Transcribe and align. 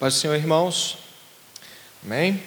Paz 0.00 0.14
do 0.14 0.20
Senhor, 0.20 0.34
irmãos. 0.34 0.96
Amém? 2.02 2.42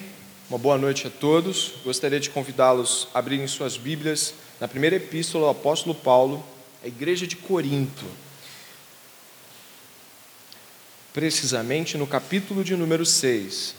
Uma 0.49 0.57
boa 0.57 0.75
noite 0.75 1.05
a 1.05 1.09
todos. 1.11 1.73
Gostaria 1.83 2.19
de 2.19 2.31
convidá-los 2.31 3.07
a 3.13 3.19
abrirem 3.19 3.45
suas 3.45 3.77
Bíblias 3.77 4.33
na 4.59 4.67
primeira 4.67 4.95
epístola 4.95 5.45
do 5.45 5.59
apóstolo 5.59 5.93
Paulo, 5.93 6.43
à 6.83 6.87
igreja 6.87 7.27
de 7.27 7.35
Corinto. 7.35 8.05
Precisamente 11.13 11.95
no 11.95 12.07
capítulo 12.07 12.63
de 12.63 12.75
número 12.75 13.05
6. 13.05 13.75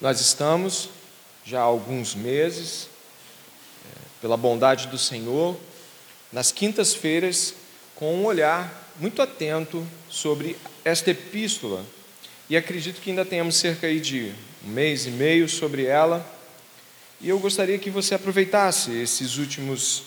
Nós 0.00 0.20
estamos 0.20 0.88
já 1.44 1.60
há 1.60 1.62
alguns 1.62 2.16
meses, 2.16 2.88
é, 3.84 3.98
pela 4.20 4.36
bondade 4.36 4.88
do 4.88 4.98
Senhor, 4.98 5.56
nas 6.32 6.50
quintas-feiras, 6.50 7.54
com 7.96 8.14
um 8.14 8.24
olhar 8.26 8.94
muito 9.00 9.20
atento 9.20 9.86
sobre 10.08 10.56
esta 10.84 11.10
epístola 11.10 11.84
e 12.48 12.56
acredito 12.56 13.00
que 13.00 13.10
ainda 13.10 13.24
tenhamos 13.24 13.56
cerca 13.56 13.92
de 13.92 14.32
um 14.64 14.68
mês 14.70 15.06
e 15.06 15.10
meio 15.10 15.48
sobre 15.48 15.86
ela. 15.86 16.24
E 17.20 17.28
eu 17.28 17.38
gostaria 17.38 17.78
que 17.78 17.90
você 17.90 18.14
aproveitasse 18.14 18.92
esses 18.92 19.38
últimos, 19.38 20.04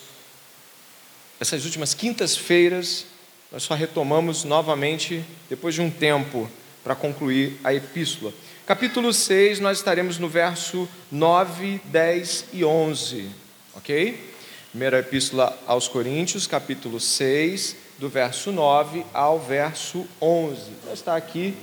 essas 1.39 1.65
últimas 1.65 1.93
quintas-feiras. 1.93 3.05
Nós 3.51 3.63
só 3.63 3.73
retomamos 3.73 4.43
novamente 4.43 5.25
depois 5.49 5.73
de 5.73 5.81
um 5.81 5.89
tempo 5.89 6.49
para 6.83 6.95
concluir 6.95 7.59
a 7.63 7.73
epístola. 7.73 8.31
Capítulo 8.67 9.11
6, 9.11 9.59
nós 9.59 9.79
estaremos 9.79 10.19
no 10.19 10.29
verso 10.29 10.87
9, 11.11 11.81
10 11.85 12.45
e 12.53 12.63
11, 12.63 13.29
ok? 13.73 14.28
Primeira 14.69 14.99
epístola 14.99 15.57
aos 15.65 15.87
Coríntios, 15.87 16.45
capítulo 16.45 16.99
6, 16.99 17.75
do 17.97 18.07
verso 18.07 18.51
9 18.51 19.03
ao 19.11 19.39
verso 19.39 20.07
11. 20.21 20.61
Está 20.93 21.15
aqui 21.15 21.57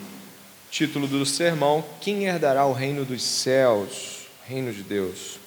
título 0.72 1.06
do 1.06 1.24
sermão: 1.24 1.84
Quem 2.00 2.24
herdará 2.24 2.66
o 2.66 2.72
reino 2.72 3.04
dos 3.04 3.22
céus? 3.22 4.26
Reino 4.44 4.72
de 4.72 4.82
Deus. 4.82 5.38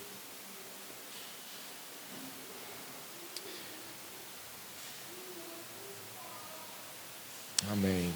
Amém. 7.70 8.14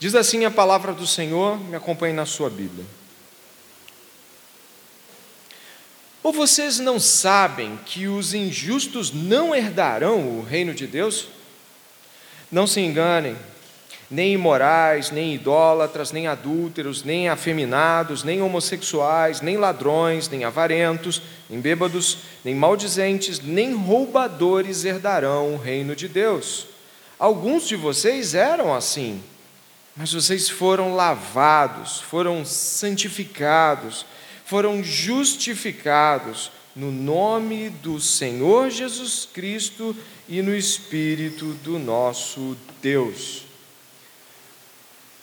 Diz 0.00 0.16
assim 0.16 0.44
a 0.44 0.50
palavra 0.50 0.92
do 0.92 1.06
Senhor, 1.06 1.60
me 1.60 1.76
acompanhe 1.76 2.12
na 2.12 2.26
sua 2.26 2.50
Bíblia. 2.50 2.84
Ou 6.24 6.32
vocês 6.32 6.78
não 6.78 6.98
sabem 6.98 7.78
que 7.84 8.08
os 8.08 8.32
injustos 8.32 9.12
não 9.12 9.54
herdarão 9.54 10.38
o 10.38 10.42
reino 10.42 10.72
de 10.72 10.86
Deus? 10.86 11.28
Não 12.50 12.66
se 12.66 12.80
enganem, 12.80 13.36
nem 14.10 14.32
imorais, 14.32 15.10
nem 15.10 15.34
idólatras, 15.34 16.12
nem 16.12 16.26
adúlteros, 16.26 17.04
nem 17.04 17.28
afeminados, 17.28 18.24
nem 18.24 18.40
homossexuais, 18.40 19.42
nem 19.42 19.58
ladrões, 19.58 20.26
nem 20.30 20.44
avarentos, 20.44 21.20
nem 21.50 21.60
bêbados, 21.60 22.20
nem 22.42 22.54
maldizentes, 22.54 23.38
nem 23.40 23.74
roubadores 23.74 24.86
herdarão 24.86 25.52
o 25.52 25.58
reino 25.58 25.94
de 25.94 26.08
Deus. 26.08 26.66
Alguns 27.18 27.68
de 27.68 27.76
vocês 27.76 28.34
eram 28.34 28.74
assim, 28.74 29.22
mas 29.94 30.10
vocês 30.10 30.48
foram 30.48 30.94
lavados, 30.94 32.00
foram 32.00 32.46
santificados, 32.46 34.06
foram 34.54 34.84
justificados 34.84 36.52
no 36.76 36.92
nome 36.92 37.70
do 37.70 37.98
Senhor 37.98 38.70
Jesus 38.70 39.26
Cristo 39.32 39.96
e 40.28 40.40
no 40.42 40.54
Espírito 40.54 41.46
do 41.64 41.76
nosso 41.76 42.56
Deus. 42.80 43.46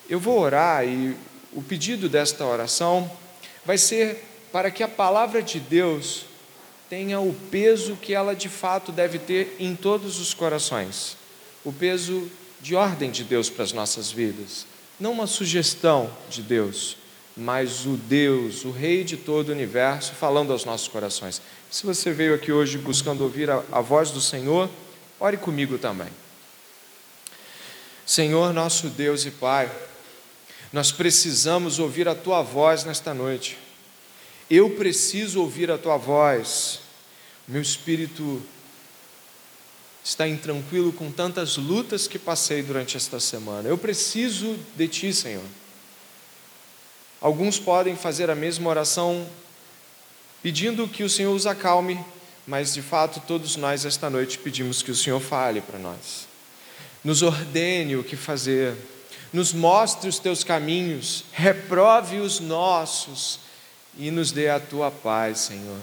Eu 0.09 0.19
vou 0.19 0.37
orar 0.37 0.85
e 0.85 1.15
o 1.53 1.61
pedido 1.61 2.09
desta 2.09 2.45
oração 2.45 3.09
vai 3.65 3.77
ser 3.77 4.21
para 4.51 4.69
que 4.69 4.83
a 4.83 4.87
palavra 4.89 5.41
de 5.41 5.61
Deus 5.61 6.25
tenha 6.89 7.21
o 7.21 7.33
peso 7.49 7.95
que 7.95 8.13
ela 8.13 8.35
de 8.35 8.49
fato 8.49 8.91
deve 8.91 9.17
ter 9.17 9.55
em 9.57 9.77
todos 9.77 10.19
os 10.19 10.33
corações. 10.33 11.15
O 11.63 11.71
peso 11.71 12.29
de 12.59 12.75
ordem 12.75 13.09
de 13.09 13.23
Deus 13.23 13.49
para 13.49 13.63
as 13.63 13.71
nossas 13.71 14.11
vidas, 14.11 14.65
não 14.99 15.13
uma 15.13 15.25
sugestão 15.25 16.11
de 16.29 16.41
Deus 16.41 16.99
mas 17.35 17.85
o 17.85 17.91
Deus, 17.91 18.65
o 18.65 18.71
Rei 18.71 19.03
de 19.03 19.17
todo 19.17 19.49
o 19.49 19.51
universo, 19.51 20.13
falando 20.13 20.51
aos 20.51 20.65
nossos 20.65 20.87
corações. 20.87 21.41
Se 21.69 21.85
você 21.85 22.11
veio 22.11 22.35
aqui 22.35 22.51
hoje 22.51 22.77
buscando 22.77 23.23
ouvir 23.23 23.49
a, 23.49 23.63
a 23.71 23.81
voz 23.81 24.11
do 24.11 24.19
Senhor, 24.19 24.69
ore 25.19 25.37
comigo 25.37 25.77
também. 25.77 26.09
Senhor, 28.05 28.53
nosso 28.53 28.89
Deus 28.89 29.25
e 29.25 29.31
Pai, 29.31 29.71
nós 30.73 30.91
precisamos 30.91 31.79
ouvir 31.79 32.07
a 32.07 32.15
Tua 32.15 32.41
voz 32.41 32.83
nesta 32.83 33.13
noite. 33.13 33.57
Eu 34.49 34.71
preciso 34.71 35.39
ouvir 35.39 35.71
a 35.71 35.77
Tua 35.77 35.95
voz. 35.95 36.79
Meu 37.47 37.61
espírito 37.61 38.41
está 40.03 40.27
intranquilo 40.27 40.91
com 40.91 41.11
tantas 41.11 41.55
lutas 41.55 42.07
que 42.07 42.19
passei 42.19 42.61
durante 42.61 42.97
esta 42.97 43.19
semana. 43.19 43.69
Eu 43.69 43.77
preciso 43.77 44.57
de 44.75 44.87
Ti, 44.87 45.13
Senhor. 45.13 45.60
Alguns 47.21 47.59
podem 47.59 47.95
fazer 47.95 48.31
a 48.31 48.35
mesma 48.35 48.67
oração 48.67 49.27
pedindo 50.41 50.87
que 50.87 51.03
o 51.03 51.09
Senhor 51.09 51.35
os 51.35 51.45
acalme, 51.45 52.03
mas 52.47 52.73
de 52.73 52.81
fato 52.81 53.21
todos 53.27 53.55
nós 53.55 53.85
esta 53.85 54.09
noite 54.09 54.39
pedimos 54.39 54.81
que 54.81 54.89
o 54.89 54.95
Senhor 54.95 55.19
fale 55.19 55.61
para 55.61 55.77
nós. 55.77 56.27
Nos 57.03 57.21
ordene 57.21 57.95
o 57.95 58.03
que 58.03 58.15
fazer, 58.15 58.75
nos 59.31 59.53
mostre 59.53 60.09
os 60.09 60.17
teus 60.17 60.43
caminhos, 60.43 61.23
reprove 61.31 62.17
os 62.17 62.39
nossos 62.39 63.39
e 63.97 64.09
nos 64.09 64.31
dê 64.31 64.49
a 64.49 64.59
tua 64.59 64.89
paz, 64.89 65.41
Senhor. 65.41 65.79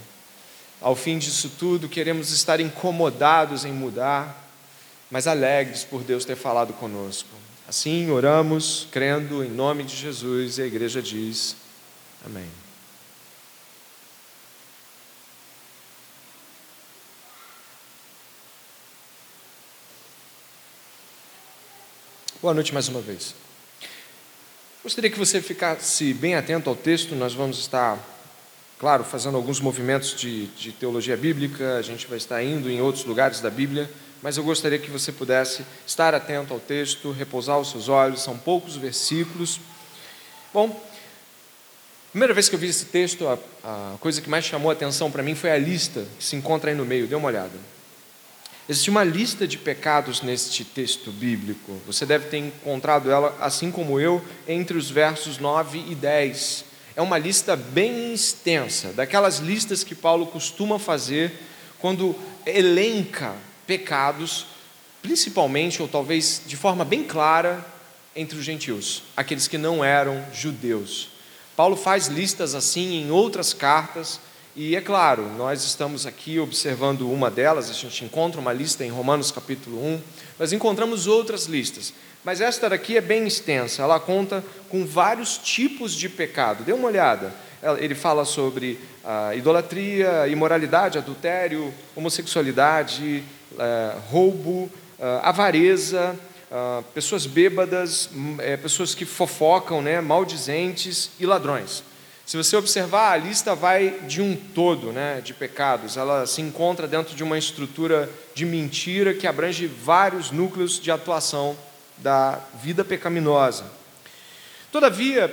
Ao 0.80 0.96
fim 0.96 1.18
disso 1.18 1.52
tudo, 1.56 1.88
queremos 1.88 2.32
estar 2.32 2.58
incomodados 2.58 3.64
em 3.64 3.72
mudar, 3.72 4.48
mas 5.08 5.28
alegres 5.28 5.84
por 5.84 6.02
Deus 6.02 6.24
ter 6.24 6.36
falado 6.36 6.72
conosco. 6.72 7.37
Assim 7.68 8.10
oramos, 8.10 8.88
crendo 8.90 9.44
em 9.44 9.50
nome 9.50 9.84
de 9.84 9.94
Jesus, 9.94 10.56
e 10.56 10.62
a 10.62 10.66
igreja 10.66 11.02
diz: 11.02 11.54
Amém. 12.24 12.48
Boa 22.40 22.54
noite 22.54 22.72
mais 22.72 22.88
uma 22.88 23.02
vez. 23.02 23.34
Gostaria 24.82 25.10
que 25.10 25.18
você 25.18 25.42
ficasse 25.42 26.14
bem 26.14 26.36
atento 26.36 26.70
ao 26.70 26.76
texto, 26.76 27.14
nós 27.14 27.34
vamos 27.34 27.58
estar, 27.58 27.98
claro, 28.78 29.04
fazendo 29.04 29.36
alguns 29.36 29.60
movimentos 29.60 30.16
de, 30.18 30.46
de 30.46 30.72
teologia 30.72 31.18
bíblica, 31.18 31.76
a 31.76 31.82
gente 31.82 32.06
vai 32.06 32.16
estar 32.16 32.42
indo 32.42 32.70
em 32.70 32.80
outros 32.80 33.04
lugares 33.04 33.42
da 33.42 33.50
Bíblia 33.50 33.90
mas 34.22 34.36
eu 34.36 34.44
gostaria 34.44 34.78
que 34.78 34.90
você 34.90 35.12
pudesse 35.12 35.64
estar 35.86 36.14
atento 36.14 36.52
ao 36.52 36.60
texto, 36.60 37.12
repousar 37.12 37.58
os 37.58 37.70
seus 37.70 37.88
olhos, 37.88 38.22
são 38.22 38.36
poucos 38.36 38.76
versículos. 38.76 39.60
Bom, 40.52 40.82
primeira 42.10 42.34
vez 42.34 42.48
que 42.48 42.54
eu 42.54 42.58
vi 42.58 42.66
esse 42.68 42.86
texto, 42.86 43.26
a, 43.28 43.34
a 43.64 43.98
coisa 43.98 44.20
que 44.20 44.28
mais 44.28 44.44
chamou 44.44 44.70
a 44.70 44.72
atenção 44.72 45.10
para 45.10 45.22
mim 45.22 45.34
foi 45.34 45.50
a 45.50 45.58
lista 45.58 46.06
que 46.18 46.24
se 46.24 46.34
encontra 46.36 46.70
aí 46.70 46.76
no 46.76 46.84
meio, 46.84 47.06
dê 47.06 47.14
uma 47.14 47.28
olhada. 47.28 47.58
Existe 48.68 48.90
uma 48.90 49.02
lista 49.02 49.48
de 49.48 49.56
pecados 49.56 50.20
neste 50.20 50.62
texto 50.62 51.10
bíblico. 51.10 51.80
Você 51.86 52.04
deve 52.04 52.26
ter 52.26 52.36
encontrado 52.36 53.10
ela, 53.10 53.34
assim 53.40 53.70
como 53.70 53.98
eu, 53.98 54.22
entre 54.46 54.76
os 54.76 54.90
versos 54.90 55.38
9 55.38 55.84
e 55.88 55.94
10. 55.94 56.66
É 56.94 57.00
uma 57.00 57.16
lista 57.16 57.56
bem 57.56 58.12
extensa, 58.12 58.92
daquelas 58.92 59.38
listas 59.38 59.82
que 59.82 59.94
Paulo 59.94 60.26
costuma 60.26 60.78
fazer 60.78 61.32
quando 61.78 62.14
elenca 62.44 63.34
pecados, 63.68 64.46
principalmente, 65.00 65.80
ou 65.80 65.86
talvez 65.86 66.42
de 66.44 66.56
forma 66.56 66.84
bem 66.84 67.04
clara, 67.04 67.64
entre 68.16 68.36
os 68.36 68.44
gentios, 68.44 69.04
aqueles 69.16 69.46
que 69.46 69.56
não 69.56 69.84
eram 69.84 70.24
judeus. 70.32 71.10
Paulo 71.54 71.76
faz 71.76 72.08
listas 72.08 72.54
assim 72.54 73.00
em 73.02 73.10
outras 73.12 73.52
cartas, 73.52 74.18
e 74.56 74.74
é 74.74 74.80
claro, 74.80 75.28
nós 75.36 75.62
estamos 75.62 76.04
aqui 76.04 76.40
observando 76.40 77.08
uma 77.12 77.30
delas, 77.30 77.70
a 77.70 77.72
gente 77.72 78.04
encontra 78.04 78.40
uma 78.40 78.52
lista 78.52 78.84
em 78.84 78.90
Romanos 78.90 79.30
capítulo 79.30 79.84
1, 79.84 80.00
nós 80.38 80.52
encontramos 80.52 81.06
outras 81.06 81.44
listas, 81.44 81.92
mas 82.24 82.40
esta 82.40 82.68
daqui 82.68 82.96
é 82.96 83.00
bem 83.00 83.26
extensa, 83.26 83.82
ela 83.82 84.00
conta 84.00 84.42
com 84.68 84.84
vários 84.84 85.38
tipos 85.38 85.94
de 85.94 86.08
pecado. 86.08 86.64
Dê 86.64 86.72
uma 86.72 86.88
olhada. 86.88 87.32
Ele 87.78 87.94
fala 87.94 88.24
sobre 88.24 88.78
a 89.04 89.34
idolatria, 89.34 90.28
imoralidade, 90.28 90.98
adultério, 90.98 91.72
homossexualidade, 91.96 93.24
roubo, 94.10 94.70
é, 94.98 95.20
avareza, 95.22 96.18
é, 96.50 96.82
pessoas 96.94 97.26
bêbadas, 97.26 98.10
pessoas 98.62 98.94
que 98.94 99.04
fofocam, 99.04 99.80
né, 99.80 100.00
maldizentes 100.00 101.10
e 101.20 101.26
ladrões. 101.26 101.82
Se 102.28 102.36
você 102.36 102.56
observar, 102.56 103.12
a 103.12 103.16
lista 103.16 103.54
vai 103.54 104.00
de 104.06 104.20
um 104.20 104.36
todo 104.36 104.92
né, 104.92 105.22
de 105.22 105.32
pecados. 105.32 105.96
Ela 105.96 106.26
se 106.26 106.42
encontra 106.42 106.86
dentro 106.86 107.16
de 107.16 107.24
uma 107.24 107.38
estrutura 107.38 108.10
de 108.34 108.44
mentira 108.44 109.14
que 109.14 109.26
abrange 109.26 109.66
vários 109.66 110.30
núcleos 110.30 110.78
de 110.78 110.90
atuação 110.90 111.56
da 111.96 112.38
vida 112.62 112.84
pecaminosa. 112.84 113.64
Todavia, 114.70 115.32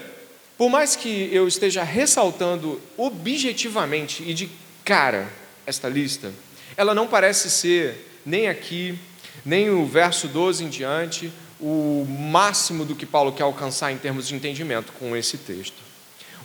por 0.58 0.70
mais 0.70 0.96
que 0.96 1.30
eu 1.34 1.50
esteja 1.50 1.84
ressaltando 1.84 2.80
objetivamente 2.96 4.24
e 4.24 4.34
de 4.34 4.50
cara 4.86 5.28
esta 5.66 5.90
lista, 5.90 6.32
ela 6.78 6.94
não 6.94 7.08
parece 7.08 7.50
ser 7.50 8.20
nem 8.26 8.48
aqui, 8.48 8.98
nem 9.46 9.70
o 9.70 9.86
verso 9.86 10.28
12 10.28 10.64
em 10.64 10.70
diante, 10.70 11.32
o 11.60 12.06
máximo 12.08 12.84
do 12.84 12.96
que 12.96 13.06
Paulo 13.06 13.32
quer 13.32 13.44
alcançar 13.44 13.92
em 13.92 13.98
termos 13.98 14.28
de 14.28 14.36
entendimento 14.36 14.92
com 14.94 15.16
esse 15.16 15.38
texto. 15.38 15.86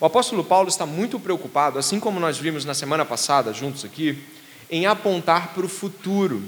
O 0.00 0.06
apóstolo 0.06 0.42
Paulo 0.42 0.68
está 0.68 0.86
muito 0.86 1.18
preocupado, 1.18 1.78
assim 1.78 2.00
como 2.00 2.20
nós 2.20 2.38
vimos 2.38 2.64
na 2.64 2.74
semana 2.74 3.04
passada, 3.04 3.52
juntos 3.52 3.84
aqui, 3.84 4.18
em 4.70 4.86
apontar 4.86 5.52
para 5.52 5.66
o 5.66 5.68
futuro. 5.68 6.42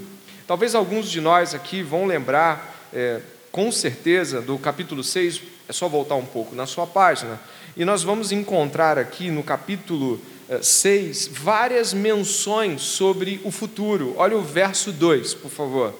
Talvez 0.47 0.73
alguns 0.73 1.09
de 1.09 1.21
nós 1.21 1.53
aqui 1.53 1.83
vão 1.83 2.05
lembrar, 2.05 2.89
é, 2.93 3.21
com 3.51 3.71
certeza, 3.71 4.41
do 4.41 4.57
capítulo 4.57 5.03
6, 5.03 5.41
é 5.67 5.73
só 5.73 5.87
voltar 5.87 6.15
um 6.15 6.25
pouco 6.25 6.55
na 6.55 6.65
sua 6.65 6.87
página, 6.87 7.39
e 7.75 7.85
nós 7.85 8.03
vamos 8.03 8.31
encontrar 8.31 8.97
aqui 8.97 9.29
no 9.29 9.43
capítulo 9.43 10.19
6 10.61 11.27
é, 11.27 11.29
várias 11.39 11.93
menções 11.93 12.81
sobre 12.81 13.41
o 13.43 13.51
futuro. 13.51 14.13
Olha 14.17 14.37
o 14.37 14.41
verso 14.41 14.91
2, 14.91 15.33
por 15.35 15.49
favor. 15.49 15.93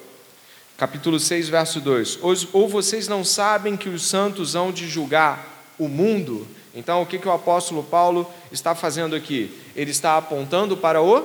Capítulo 0.76 1.20
6, 1.20 1.48
verso 1.48 1.80
2: 1.80 2.18
Ou 2.52 2.68
vocês 2.68 3.08
não 3.08 3.24
sabem 3.24 3.76
que 3.76 3.88
os 3.88 4.06
santos 4.06 4.54
hão 4.54 4.72
de 4.72 4.88
julgar 4.88 5.72
o 5.78 5.88
mundo? 5.88 6.46
Então, 6.74 7.02
o 7.02 7.06
que, 7.06 7.18
que 7.18 7.28
o 7.28 7.32
apóstolo 7.32 7.82
Paulo 7.84 8.28
está 8.50 8.74
fazendo 8.74 9.14
aqui? 9.14 9.56
Ele 9.76 9.92
está 9.92 10.16
apontando 10.16 10.76
para 10.76 11.00
o 11.00 11.22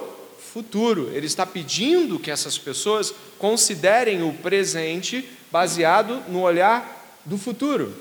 futuro, 0.53 1.09
ele 1.13 1.25
está 1.25 1.45
pedindo 1.45 2.19
que 2.19 2.31
essas 2.31 2.57
pessoas 2.57 3.13
considerem 3.37 4.21
o 4.21 4.33
presente 4.33 5.27
baseado 5.51 6.23
no 6.27 6.41
olhar 6.41 7.19
do 7.25 7.37
futuro. 7.37 7.95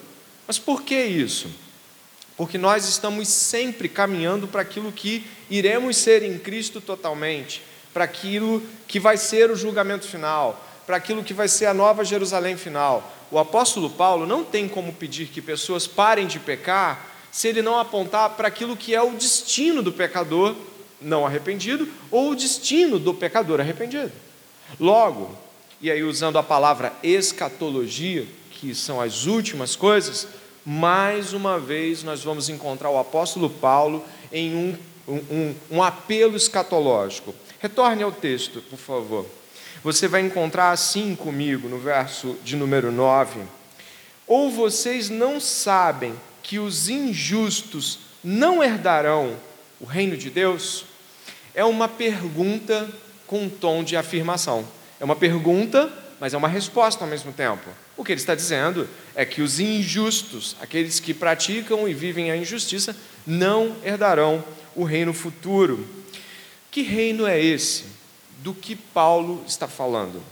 Mas 0.46 0.58
por 0.58 0.82
que 0.82 1.02
isso? 1.02 1.48
Porque 2.38 2.56
nós 2.56 2.88
estamos 2.88 3.28
sempre 3.28 3.88
caminhando 3.88 4.46
para 4.46 4.62
aquilo 4.62 4.92
que 4.92 5.26
iremos 5.50 5.96
ser 5.96 6.22
em 6.22 6.38
Cristo 6.38 6.80
totalmente, 6.80 7.62
para 7.92 8.04
aquilo 8.04 8.62
que 8.86 9.00
vai 9.00 9.16
ser 9.16 9.50
o 9.50 9.56
julgamento 9.56 10.06
final, 10.06 10.64
para 10.86 10.96
aquilo 10.96 11.24
que 11.24 11.34
vai 11.34 11.48
ser 11.48 11.66
a 11.66 11.74
nova 11.74 12.04
Jerusalém 12.04 12.56
final. 12.56 13.12
O 13.30 13.40
apóstolo 13.40 13.90
Paulo 13.90 14.24
não 14.24 14.44
tem 14.44 14.68
como 14.68 14.92
pedir 14.92 15.26
que 15.26 15.42
pessoas 15.42 15.88
parem 15.88 16.28
de 16.28 16.38
pecar 16.38 17.08
se 17.32 17.48
ele 17.48 17.60
não 17.60 17.78
apontar 17.78 18.30
para 18.30 18.46
aquilo 18.48 18.76
que 18.76 18.94
é 18.94 19.02
o 19.02 19.10
destino 19.10 19.82
do 19.82 19.92
pecador 19.92 20.54
não 21.00 21.26
arrependido 21.26 21.88
ou 22.10 22.30
o 22.30 22.36
destino 22.36 22.98
do 22.98 23.12
pecador 23.12 23.60
arrependido. 23.60 24.12
Logo, 24.78 25.36
e 25.80 25.90
aí 25.90 26.02
usando 26.04 26.38
a 26.38 26.42
palavra 26.42 26.92
escatologia, 27.02 28.26
que 28.50 28.74
são 28.74 29.00
as 29.00 29.26
últimas 29.26 29.76
coisas, 29.76 30.26
mais 30.68 31.32
uma 31.32 31.58
vez 31.58 32.02
nós 32.02 32.22
vamos 32.22 32.50
encontrar 32.50 32.90
o 32.90 32.98
apóstolo 32.98 33.48
Paulo 33.48 34.04
em 34.30 34.54
um, 34.54 34.76
um, 35.08 35.54
um 35.70 35.82
apelo 35.82 36.36
escatológico. 36.36 37.34
Retorne 37.58 38.02
ao 38.02 38.12
texto, 38.12 38.60
por 38.68 38.78
favor. 38.78 39.24
Você 39.82 40.06
vai 40.06 40.20
encontrar 40.20 40.70
assim 40.70 41.16
comigo 41.16 41.70
no 41.70 41.78
verso 41.78 42.36
de 42.44 42.54
número 42.54 42.92
9: 42.92 43.40
Ou 44.26 44.50
vocês 44.50 45.08
não 45.08 45.40
sabem 45.40 46.14
que 46.42 46.58
os 46.58 46.90
injustos 46.90 48.00
não 48.22 48.62
herdarão 48.62 49.36
o 49.80 49.86
reino 49.86 50.18
de 50.18 50.28
Deus? 50.28 50.84
É 51.54 51.64
uma 51.64 51.88
pergunta 51.88 52.86
com 53.26 53.44
um 53.44 53.48
tom 53.48 53.82
de 53.82 53.96
afirmação. 53.96 54.68
É 55.00 55.04
uma 55.06 55.16
pergunta, 55.16 55.90
mas 56.20 56.34
é 56.34 56.36
uma 56.36 56.46
resposta 56.46 57.04
ao 57.04 57.10
mesmo 57.10 57.32
tempo. 57.32 57.70
O 57.98 58.04
que 58.04 58.12
ele 58.12 58.20
está 58.20 58.34
dizendo 58.34 58.88
é 59.14 59.26
que 59.26 59.42
os 59.42 59.60
injustos, 59.60 60.56
aqueles 60.62 60.98
que 61.00 61.12
praticam 61.12 61.86
e 61.86 61.92
vivem 61.92 62.30
a 62.30 62.36
injustiça, 62.36 62.96
não 63.26 63.76
herdarão 63.84 64.42
o 64.74 64.84
reino 64.84 65.12
futuro. 65.12 65.86
Que 66.70 66.80
reino 66.80 67.26
é 67.26 67.38
esse? 67.38 67.98
do 68.38 68.54
que 68.54 68.76
Paulo 68.76 69.44
está 69.46 69.66
falando. 69.66 70.22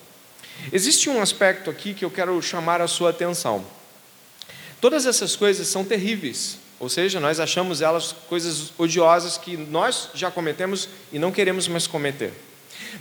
Existe 0.73 1.11
um 1.11 1.21
aspecto 1.21 1.69
aqui 1.71 1.93
que 1.93 2.05
eu 2.05 2.11
quero 2.11 2.41
chamar 2.41 2.81
a 2.81 2.89
sua 2.89 3.11
atenção. 3.11 3.65
Todas 4.81 5.07
essas 5.07 5.35
coisas 5.35 5.67
são 5.69 5.85
terríveis, 5.85 6.59
ou 6.79 6.89
seja, 6.89 7.19
nós 7.19 7.41
achamos 7.41 7.81
elas 7.81 8.13
coisas 8.29 8.73
odiosas 8.79 9.37
que 9.37 9.57
nós 9.57 10.11
já 10.15 10.31
cometemos 10.31 10.89
e 11.13 11.19
não 11.19 11.33
queremos 11.33 11.67
mais 11.69 11.87
cometer. 11.87 12.33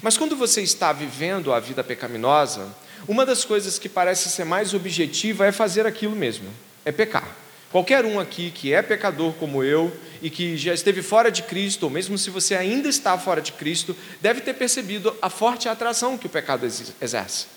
Mas 0.01 0.17
quando 0.17 0.35
você 0.35 0.61
está 0.61 0.91
vivendo 0.91 1.53
a 1.53 1.59
vida 1.59 1.83
pecaminosa, 1.83 2.67
uma 3.07 3.25
das 3.25 3.45
coisas 3.45 3.77
que 3.77 3.87
parece 3.87 4.29
ser 4.29 4.45
mais 4.45 4.73
objetiva 4.73 5.45
é 5.45 5.51
fazer 5.51 5.85
aquilo 5.85 6.15
mesmo, 6.15 6.49
é 6.83 6.91
pecar. 6.91 7.35
Qualquer 7.71 8.05
um 8.05 8.19
aqui 8.19 8.51
que 8.51 8.73
é 8.73 8.81
pecador 8.81 9.33
como 9.33 9.63
eu 9.63 9.91
e 10.21 10.29
que 10.29 10.55
já 10.55 10.73
esteve 10.73 11.01
fora 11.01 11.29
de 11.29 11.43
Cristo, 11.43 11.83
ou 11.83 11.89
mesmo 11.89 12.17
se 12.17 12.29
você 12.29 12.55
ainda 12.55 12.87
está 12.87 13.17
fora 13.17 13.41
de 13.41 13.51
Cristo, 13.51 13.95
deve 14.21 14.41
ter 14.41 14.53
percebido 14.53 15.15
a 15.21 15.29
forte 15.29 15.67
atração 15.67 16.17
que 16.17 16.25
o 16.25 16.29
pecado 16.29 16.65
exerce. 16.65 17.47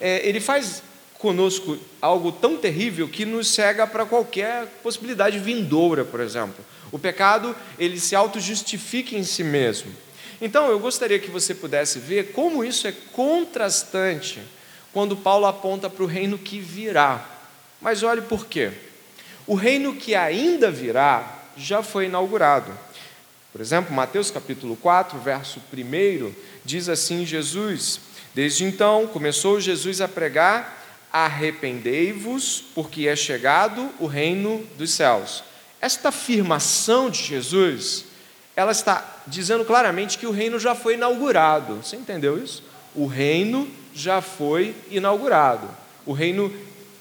É, 0.00 0.26
ele 0.26 0.40
faz 0.40 0.82
conosco 1.18 1.78
algo 2.00 2.32
tão 2.32 2.56
terrível 2.56 3.08
que 3.08 3.24
nos 3.24 3.48
cega 3.48 3.86
para 3.86 4.06
qualquer 4.06 4.66
possibilidade 4.82 5.38
vindoura, 5.38 6.04
por 6.04 6.20
exemplo. 6.20 6.64
O 6.90 6.98
pecado, 6.98 7.54
ele 7.78 8.00
se 8.00 8.14
auto-justifica 8.14 9.14
em 9.14 9.24
si 9.24 9.44
mesmo. 9.44 9.92
Então, 10.40 10.70
eu 10.70 10.78
gostaria 10.78 11.18
que 11.18 11.30
você 11.30 11.54
pudesse 11.54 11.98
ver 11.98 12.32
como 12.32 12.64
isso 12.64 12.86
é 12.86 12.92
contrastante 13.12 14.40
quando 14.96 15.14
Paulo 15.14 15.44
aponta 15.44 15.90
para 15.90 16.02
o 16.02 16.06
reino 16.06 16.38
que 16.38 16.58
virá. 16.58 17.22
Mas 17.82 18.02
olhe 18.02 18.22
por 18.22 18.46
quê. 18.46 18.72
O 19.46 19.54
reino 19.54 19.94
que 19.94 20.14
ainda 20.14 20.70
virá 20.70 21.38
já 21.54 21.82
foi 21.82 22.06
inaugurado. 22.06 22.72
Por 23.52 23.60
exemplo, 23.60 23.94
Mateus 23.94 24.30
capítulo 24.30 24.74
4, 24.74 25.18
verso 25.18 25.60
1, 25.70 26.32
diz 26.64 26.88
assim: 26.88 27.26
Jesus, 27.26 28.00
desde 28.34 28.64
então 28.64 29.06
começou 29.08 29.60
Jesus 29.60 30.00
a 30.00 30.08
pregar: 30.08 30.82
arrependei-vos, 31.12 32.64
porque 32.74 33.06
é 33.06 33.14
chegado 33.14 33.90
o 34.00 34.06
reino 34.06 34.66
dos 34.78 34.92
céus. 34.92 35.44
Esta 35.78 36.08
afirmação 36.08 37.10
de 37.10 37.22
Jesus, 37.22 38.06
ela 38.56 38.72
está 38.72 39.20
dizendo 39.26 39.62
claramente 39.62 40.16
que 40.16 40.26
o 40.26 40.32
reino 40.32 40.58
já 40.58 40.74
foi 40.74 40.94
inaugurado. 40.94 41.82
Você 41.82 41.96
entendeu 41.96 42.42
isso? 42.42 42.62
O 42.94 43.04
reino 43.04 43.70
já 43.96 44.20
foi 44.20 44.76
inaugurado. 44.90 45.68
O 46.04 46.12
reino 46.12 46.52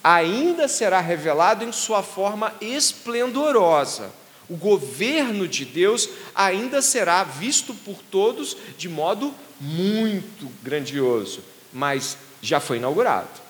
ainda 0.02 0.68
será 0.68 1.02
revelado 1.02 1.66
em 1.66 1.72
sua 1.74 2.02
forma 2.02 2.54
esplendorosa. 2.62 4.10
O 4.50 4.56
governo 4.56 5.48
de 5.48 5.66
Deus 5.66 6.08
ainda 6.34 6.82
será 6.82 7.24
visto 7.24 7.74
por 7.74 7.98
todos 8.10 8.56
de 8.78 8.88
modo 8.88 9.34
muito 9.60 10.50
grandioso, 10.64 11.42
mas 11.74 12.18
já 12.42 12.60
foi 12.60 12.78
inaugurado. 12.78 13.44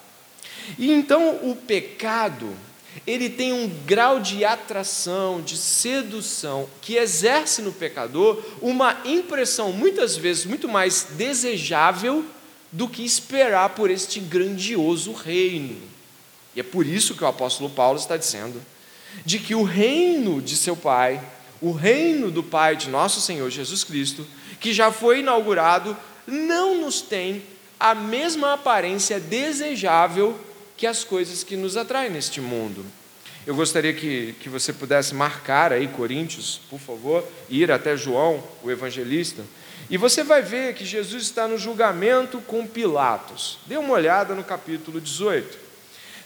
E 0.79 0.91
então 0.91 1.35
o 1.43 1.55
pecado, 1.55 2.49
ele 3.05 3.29
tem 3.29 3.53
um 3.53 3.67
grau 3.85 4.19
de 4.19 4.43
atração, 4.43 5.41
de 5.41 5.57
sedução, 5.57 6.67
que 6.81 6.95
exerce 6.95 7.61
no 7.61 7.71
pecador 7.71 8.41
uma 8.61 8.97
impressão 9.05 9.71
muitas 9.71 10.17
vezes 10.17 10.45
muito 10.45 10.67
mais 10.67 11.07
desejável 11.11 12.25
do 12.75 12.89
que 12.89 13.05
esperar 13.05 13.69
por 13.69 13.89
este 13.89 14.19
grandioso 14.19 15.13
reino. 15.13 15.77
E 16.53 16.59
é 16.59 16.63
por 16.63 16.85
isso 16.85 17.15
que 17.15 17.23
o 17.23 17.27
apóstolo 17.27 17.69
Paulo 17.69 17.97
está 17.97 18.17
dizendo 18.17 18.61
de 19.25 19.39
que 19.39 19.55
o 19.55 19.63
reino 19.63 20.41
de 20.41 20.57
seu 20.57 20.75
Pai, 20.75 21.21
o 21.61 21.71
reino 21.71 22.29
do 22.29 22.43
Pai 22.43 22.75
de 22.75 22.89
nosso 22.89 23.21
Senhor 23.21 23.49
Jesus 23.49 23.85
Cristo, 23.85 24.27
que 24.59 24.73
já 24.73 24.91
foi 24.91 25.19
inaugurado, 25.19 25.95
não 26.27 26.81
nos 26.81 26.99
tem 26.99 27.43
a 27.79 27.95
mesma 27.95 28.55
aparência 28.55 29.21
desejável 29.21 30.37
que 30.75 30.85
as 30.85 31.05
coisas 31.05 31.45
que 31.45 31.55
nos 31.55 31.77
atraem 31.77 32.11
neste 32.11 32.41
mundo. 32.41 32.85
Eu 33.47 33.55
gostaria 33.55 33.93
que, 33.93 34.35
que 34.41 34.49
você 34.49 34.73
pudesse 34.73 35.15
marcar 35.15 35.71
aí 35.71 35.87
Coríntios, 35.87 36.59
por 36.69 36.79
favor, 36.79 37.25
ir 37.49 37.71
até 37.71 37.95
João, 37.95 38.43
o 38.61 38.69
evangelista, 38.69 39.43
e 39.89 39.97
você 39.97 40.23
vai 40.23 40.41
ver 40.41 40.73
que 40.73 40.85
Jesus 40.85 41.23
está 41.23 41.47
no 41.47 41.57
julgamento 41.57 42.39
com 42.41 42.65
Pilatos. 42.65 43.59
Dê 43.65 43.77
uma 43.77 43.93
olhada 43.93 44.33
no 44.33 44.43
capítulo 44.43 44.99
18. 44.99 45.57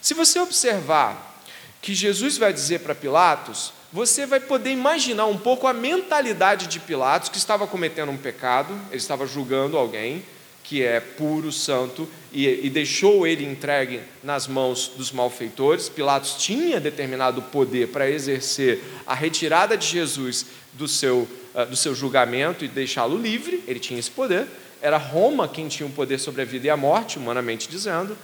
Se 0.00 0.14
você 0.14 0.40
observar 0.40 1.42
que 1.82 1.94
Jesus 1.94 2.38
vai 2.38 2.52
dizer 2.52 2.80
para 2.80 2.94
Pilatos, 2.94 3.72
você 3.92 4.24
vai 4.24 4.40
poder 4.40 4.70
imaginar 4.70 5.26
um 5.26 5.36
pouco 5.36 5.66
a 5.66 5.72
mentalidade 5.72 6.66
de 6.68 6.78
Pilatos, 6.78 7.28
que 7.28 7.38
estava 7.38 7.66
cometendo 7.66 8.10
um 8.10 8.16
pecado, 8.16 8.72
ele 8.88 8.96
estava 8.96 9.26
julgando 9.26 9.76
alguém, 9.76 10.24
que 10.70 10.84
é 10.84 11.00
puro, 11.00 11.50
santo, 11.50 12.08
e, 12.32 12.46
e, 12.46 12.70
deixou 12.70 13.26
ele 13.26 13.44
entregue 13.44 14.02
nas 14.22 14.46
mãos 14.46 14.92
dos 14.96 15.10
malfeitores. 15.10 15.88
Pilatos 15.88 16.34
tinha 16.34 16.78
determinado 16.78 17.42
poder 17.42 17.88
para 17.88 18.08
exercer 18.08 18.80
a 19.04 19.12
retirada 19.12 19.76
de 19.76 19.84
Jesus 19.84 20.46
do 20.74 20.86
seu, 20.86 21.26
uh, 21.56 21.66
do 21.68 21.74
seu 21.74 21.92
julgamento 21.92 22.64
e 22.64 22.68
deixá-lo 22.68 23.20
livre, 23.20 23.64
ele 23.66 23.80
tinha 23.80 23.98
esse 23.98 24.12
poder. 24.12 24.46
Era 24.80 24.96
Roma 24.96 25.48
quem 25.48 25.66
tinha 25.66 25.88
o 25.88 25.90
poder 25.90 26.20
sobre 26.20 26.42
a 26.42 26.44
vida 26.44 26.68
e 26.68 26.70
a 26.70 26.76
morte, 26.76 27.18
humanamente 27.18 27.68
dizendo, 27.68 28.16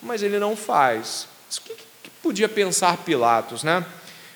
mas 0.00 0.22
ele 0.22 0.38
não 0.38 0.54
faz. 0.54 1.26
O 1.50 1.62
que, 1.62 1.74
que 2.04 2.10
podia 2.22 2.48
pensar 2.48 2.96
Pilatos, 2.98 3.64
né? 3.64 3.84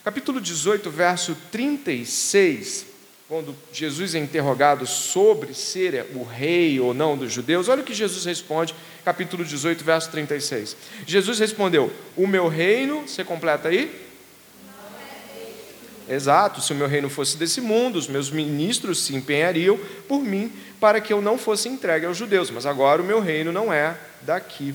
Capítulo 0.02 0.40
18, 0.40 0.90
verso 0.90 1.37
36 1.52 2.87
quando 3.33 3.57
Jesus 3.73 4.15
é 4.15 4.19
interrogado 4.19 4.87
sobre 4.87 5.55
ser 5.55 6.05
o 6.15 6.23
rei 6.23 6.79
ou 6.79 6.93
não 6.93 7.17
dos 7.17 7.33
judeus, 7.33 7.67
olha 7.67 7.81
o 7.81 7.85
que 7.85 7.95
Jesus 7.95 8.27
responde, 8.27 8.75
capítulo 9.07 9.43
18, 9.43 9.83
verso 9.83 10.11
36. 10.11 10.77
Jesus 11.07 11.39
respondeu: 11.39 11.91
O 12.15 12.27
meu 12.27 12.47
reino, 12.47 13.09
você 13.09 13.25
completa 13.25 13.71
aí? 13.71 13.91
Exato, 16.07 16.61
se 16.61 16.75
o 16.75 16.77
meu 16.77 16.87
reino 16.87 17.09
fosse 17.09 17.39
desse 17.39 17.62
mundo, 17.62 17.97
os 17.97 18.07
meus 18.07 18.31
ministros 18.31 19.03
se 19.03 19.17
empenhariam 19.17 19.81
por 20.07 20.21
mim 20.21 20.53
para 20.79 21.01
que 21.01 21.11
eu 21.11 21.23
não 21.23 21.39
fosse 21.39 21.71
entregue 21.71 22.05
aos 22.05 22.19
judeus, 22.19 22.51
mas 22.51 22.67
agora 22.67 23.01
o 23.01 23.05
meu 23.07 23.19
reino 23.19 23.51
não 23.51 23.73
é 23.73 23.97
daqui. 24.21 24.75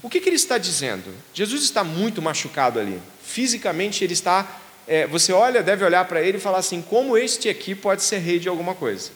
O 0.00 0.08
que, 0.08 0.20
que 0.20 0.28
ele 0.28 0.36
está 0.36 0.56
dizendo? 0.56 1.12
Jesus 1.34 1.64
está 1.64 1.82
muito 1.82 2.22
machucado 2.22 2.78
ali. 2.78 3.00
Fisicamente, 3.24 4.04
ele 4.04 4.12
está 4.12 4.61
é, 4.86 5.06
você 5.06 5.32
olha, 5.32 5.62
deve 5.62 5.84
olhar 5.84 6.04
para 6.06 6.22
ele 6.22 6.38
e 6.38 6.40
falar 6.40 6.58
assim: 6.58 6.82
como 6.82 7.16
este 7.16 7.48
aqui 7.48 7.74
pode 7.74 8.02
ser 8.02 8.18
rei 8.18 8.38
de 8.38 8.48
alguma 8.48 8.74
coisa? 8.74 9.10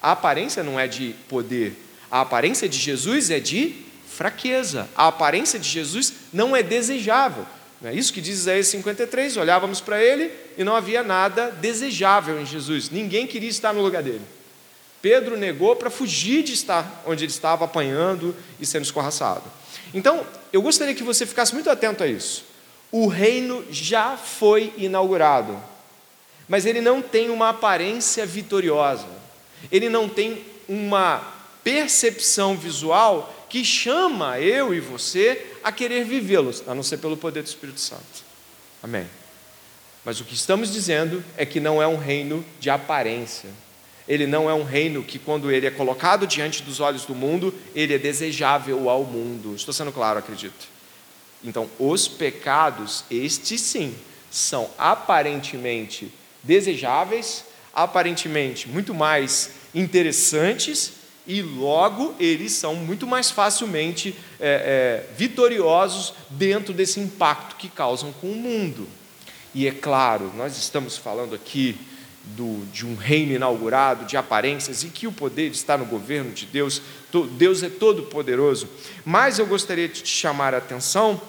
A 0.00 0.12
aparência 0.12 0.62
não 0.62 0.78
é 0.78 0.86
de 0.86 1.14
poder, 1.28 1.76
a 2.10 2.20
aparência 2.20 2.68
de 2.68 2.78
Jesus 2.78 3.30
é 3.30 3.40
de 3.40 3.74
fraqueza, 4.08 4.88
a 4.94 5.08
aparência 5.08 5.58
de 5.58 5.68
Jesus 5.68 6.12
não 6.32 6.54
é 6.54 6.62
desejável. 6.62 7.46
Não 7.80 7.90
é 7.90 7.94
isso 7.94 8.12
que 8.12 8.20
diz 8.20 8.38
Isaías 8.38 8.68
53? 8.68 9.36
Olhávamos 9.36 9.80
para 9.80 10.02
ele 10.02 10.30
e 10.56 10.64
não 10.64 10.74
havia 10.74 11.02
nada 11.02 11.50
desejável 11.50 12.40
em 12.40 12.46
Jesus, 12.46 12.90
ninguém 12.90 13.26
queria 13.26 13.50
estar 13.50 13.72
no 13.72 13.82
lugar 13.82 14.02
dele. 14.02 14.22
Pedro 15.02 15.36
negou 15.36 15.76
para 15.76 15.90
fugir 15.90 16.42
de 16.42 16.54
estar 16.54 17.02
onde 17.06 17.24
ele 17.24 17.32
estava 17.32 17.66
apanhando 17.66 18.34
e 18.58 18.64
sendo 18.64 18.84
escorraçado. 18.84 19.42
Então, 19.92 20.26
eu 20.50 20.62
gostaria 20.62 20.94
que 20.94 21.02
você 21.02 21.26
ficasse 21.26 21.52
muito 21.52 21.68
atento 21.68 22.02
a 22.02 22.06
isso 22.06 22.53
o 22.96 23.08
reino 23.08 23.64
já 23.72 24.16
foi 24.16 24.72
inaugurado, 24.78 25.60
mas 26.46 26.64
ele 26.64 26.80
não 26.80 27.02
tem 27.02 27.28
uma 27.28 27.48
aparência 27.48 28.24
vitoriosa, 28.24 29.08
ele 29.72 29.88
não 29.88 30.08
tem 30.08 30.44
uma 30.68 31.20
percepção 31.64 32.56
visual 32.56 33.34
que 33.50 33.64
chama 33.64 34.38
eu 34.38 34.72
e 34.72 34.78
você 34.78 35.44
a 35.64 35.72
querer 35.72 36.04
vivê-los, 36.04 36.62
a 36.68 36.72
não 36.72 36.84
ser 36.84 36.98
pelo 36.98 37.16
poder 37.16 37.42
do 37.42 37.48
Espírito 37.48 37.80
Santo. 37.80 38.22
Amém. 38.80 39.08
Mas 40.04 40.20
o 40.20 40.24
que 40.24 40.34
estamos 40.34 40.72
dizendo 40.72 41.24
é 41.36 41.44
que 41.44 41.58
não 41.58 41.82
é 41.82 41.88
um 41.88 41.96
reino 41.96 42.44
de 42.60 42.70
aparência. 42.70 43.50
Ele 44.06 44.24
não 44.24 44.48
é 44.48 44.54
um 44.54 44.62
reino 44.62 45.02
que, 45.02 45.18
quando 45.18 45.50
ele 45.50 45.66
é 45.66 45.70
colocado 45.70 46.28
diante 46.28 46.62
dos 46.62 46.78
olhos 46.78 47.04
do 47.04 47.14
mundo, 47.14 47.52
ele 47.74 47.92
é 47.92 47.98
desejável 47.98 48.88
ao 48.88 49.02
mundo. 49.02 49.56
Estou 49.56 49.74
sendo 49.74 49.90
claro, 49.90 50.20
acredito. 50.20 50.73
Então, 51.44 51.68
os 51.78 52.08
pecados, 52.08 53.04
estes 53.10 53.60
sim, 53.60 53.94
são 54.30 54.70
aparentemente 54.78 56.12
desejáveis, 56.42 57.44
aparentemente 57.72 58.68
muito 58.68 58.94
mais 58.94 59.50
interessantes 59.74 60.92
e 61.26 61.40
logo 61.40 62.14
eles 62.18 62.52
são 62.52 62.74
muito 62.74 63.06
mais 63.06 63.30
facilmente 63.30 64.14
é, 64.40 65.06
é, 65.10 65.14
vitoriosos 65.16 66.14
dentro 66.30 66.72
desse 66.72 67.00
impacto 67.00 67.56
que 67.56 67.68
causam 67.68 68.12
com 68.12 68.30
o 68.30 68.36
mundo. 68.36 68.86
E 69.54 69.66
é 69.66 69.70
claro, 69.70 70.32
nós 70.36 70.58
estamos 70.58 70.96
falando 70.96 71.34
aqui 71.34 71.76
do, 72.24 72.64
de 72.72 72.86
um 72.86 72.94
reino 72.94 73.32
inaugurado, 73.32 74.04
de 74.04 74.16
aparências, 74.16 74.82
e 74.82 74.88
que 74.88 75.06
o 75.06 75.12
poder 75.12 75.50
está 75.50 75.78
no 75.78 75.84
governo 75.84 76.32
de 76.32 76.46
Deus, 76.46 76.82
Deus 77.32 77.62
é 77.62 77.68
todo 77.68 78.04
poderoso. 78.04 78.68
Mas 79.04 79.38
eu 79.38 79.46
gostaria 79.46 79.88
de 79.88 80.02
te 80.02 80.08
chamar 80.08 80.54
a 80.54 80.58
atenção 80.58 81.20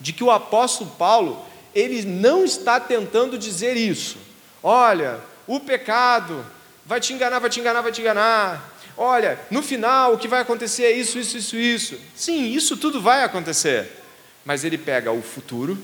de 0.00 0.12
que 0.12 0.24
o 0.24 0.30
apóstolo 0.30 0.90
Paulo, 0.98 1.44
ele 1.74 2.02
não 2.02 2.44
está 2.44 2.78
tentando 2.80 3.38
dizer 3.38 3.76
isso. 3.76 4.18
Olha, 4.62 5.20
o 5.46 5.60
pecado 5.60 6.44
vai 6.84 7.00
te 7.00 7.12
enganar, 7.12 7.38
vai 7.38 7.50
te 7.50 7.60
enganar, 7.60 7.80
vai 7.82 7.92
te 7.92 8.00
enganar. 8.00 8.76
Olha, 8.96 9.38
no 9.50 9.62
final 9.62 10.14
o 10.14 10.18
que 10.18 10.28
vai 10.28 10.40
acontecer 10.40 10.84
é 10.84 10.92
isso, 10.92 11.18
isso, 11.18 11.36
isso, 11.36 11.56
isso. 11.56 12.00
Sim, 12.14 12.50
isso 12.52 12.76
tudo 12.76 13.00
vai 13.00 13.22
acontecer. 13.22 14.02
Mas 14.44 14.64
ele 14.64 14.78
pega 14.78 15.12
o 15.12 15.20
futuro, 15.20 15.76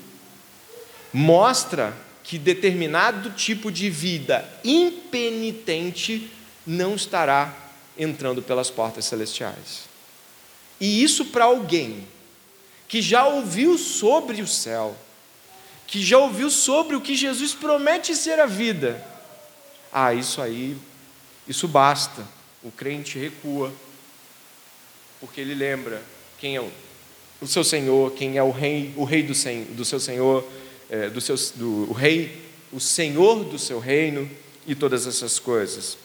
mostra 1.12 1.92
que 2.22 2.38
determinado 2.38 3.30
tipo 3.30 3.70
de 3.70 3.90
vida 3.90 4.48
impenitente 4.64 6.30
não 6.66 6.94
estará 6.94 7.54
entrando 7.98 8.40
pelas 8.40 8.70
portas 8.70 9.04
celestiais. 9.04 9.90
E 10.80 11.02
isso 11.02 11.26
para 11.26 11.44
alguém 11.44 12.06
que 12.92 13.00
já 13.00 13.26
ouviu 13.26 13.78
sobre 13.78 14.42
o 14.42 14.46
céu, 14.46 14.94
que 15.86 16.04
já 16.04 16.18
ouviu 16.18 16.50
sobre 16.50 16.94
o 16.94 17.00
que 17.00 17.16
Jesus 17.16 17.54
promete 17.54 18.14
ser 18.14 18.38
a 18.38 18.44
vida. 18.44 19.02
Ah, 19.90 20.12
isso 20.12 20.42
aí, 20.42 20.76
isso 21.48 21.66
basta. 21.66 22.22
O 22.62 22.70
crente 22.70 23.18
recua, 23.18 23.72
porque 25.18 25.40
ele 25.40 25.54
lembra 25.54 26.02
quem 26.38 26.56
é 26.56 26.60
o, 26.60 26.70
o 27.40 27.46
seu 27.46 27.64
Senhor, 27.64 28.12
quem 28.12 28.36
é 28.36 28.42
o 28.42 28.50
rei, 28.50 28.92
o 28.94 29.04
rei 29.04 29.22
do, 29.22 29.32
do 29.74 29.86
seu 29.86 29.98
Senhor, 29.98 30.46
é, 30.90 31.08
do 31.08 31.18
seu, 31.18 31.36
do, 31.54 31.88
o 31.88 31.94
rei, 31.94 32.46
o 32.70 32.78
Senhor 32.78 33.42
do 33.42 33.58
seu 33.58 33.78
reino 33.80 34.30
e 34.66 34.74
todas 34.74 35.06
essas 35.06 35.38
coisas. 35.38 35.96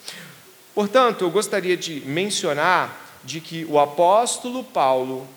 Portanto, 0.74 1.26
eu 1.26 1.32
gostaria 1.32 1.76
de 1.76 2.00
mencionar 2.06 3.20
de 3.26 3.42
que 3.42 3.66
o 3.66 3.78
apóstolo 3.78 4.64
Paulo 4.64 5.28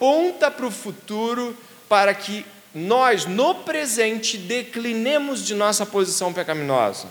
aponta 0.00 0.50
para 0.50 0.66
o 0.66 0.70
futuro 0.70 1.54
para 1.86 2.14
que 2.14 2.46
nós, 2.74 3.26
no 3.26 3.54
presente, 3.56 4.38
declinemos 4.38 5.44
de 5.44 5.54
nossa 5.54 5.84
posição 5.84 6.32
pecaminosa. 6.32 7.08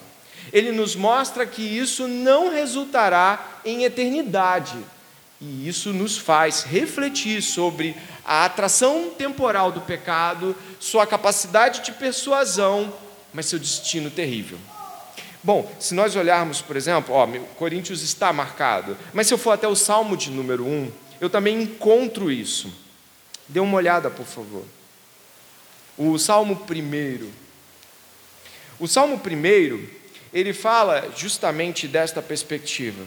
Ele 0.51 0.71
nos 0.71 0.95
mostra 0.95 1.45
que 1.45 1.61
isso 1.61 2.07
não 2.07 2.49
resultará 2.49 3.59
em 3.63 3.83
eternidade. 3.83 4.75
E 5.39 5.67
isso 5.67 5.93
nos 5.93 6.17
faz 6.17 6.63
refletir 6.63 7.43
sobre 7.43 7.95
a 8.25 8.45
atração 8.45 9.11
temporal 9.15 9.71
do 9.71 9.81
pecado, 9.81 10.55
sua 10.79 11.05
capacidade 11.05 11.81
de 11.81 11.91
persuasão, 11.91 12.91
mas 13.31 13.45
seu 13.45 13.59
destino 13.59 14.09
terrível. 14.09 14.57
Bom, 15.43 15.71
se 15.79 15.93
nós 15.93 16.15
olharmos, 16.15 16.61
por 16.61 16.75
exemplo, 16.75 17.13
ó, 17.13 17.27
Coríntios 17.55 18.01
está 18.01 18.33
marcado, 18.33 18.97
mas 19.13 19.27
se 19.27 19.33
eu 19.33 19.37
for 19.37 19.51
até 19.51 19.67
o 19.67 19.75
Salmo 19.75 20.17
de 20.17 20.31
número 20.31 20.65
1, 20.65 20.91
eu 21.19 21.29
também 21.29 21.61
encontro 21.61 22.31
isso. 22.31 22.71
Dê 23.47 23.59
uma 23.59 23.77
olhada, 23.77 24.09
por 24.09 24.25
favor. 24.25 24.63
O 25.97 26.17
Salmo 26.17 26.55
primeiro. 26.55 27.29
O 28.79 28.87
Salmo 28.87 29.19
primeiro, 29.19 29.89
ele 30.33 30.53
fala 30.53 31.11
justamente 31.15 31.87
desta 31.87 32.21
perspectiva. 32.21 33.03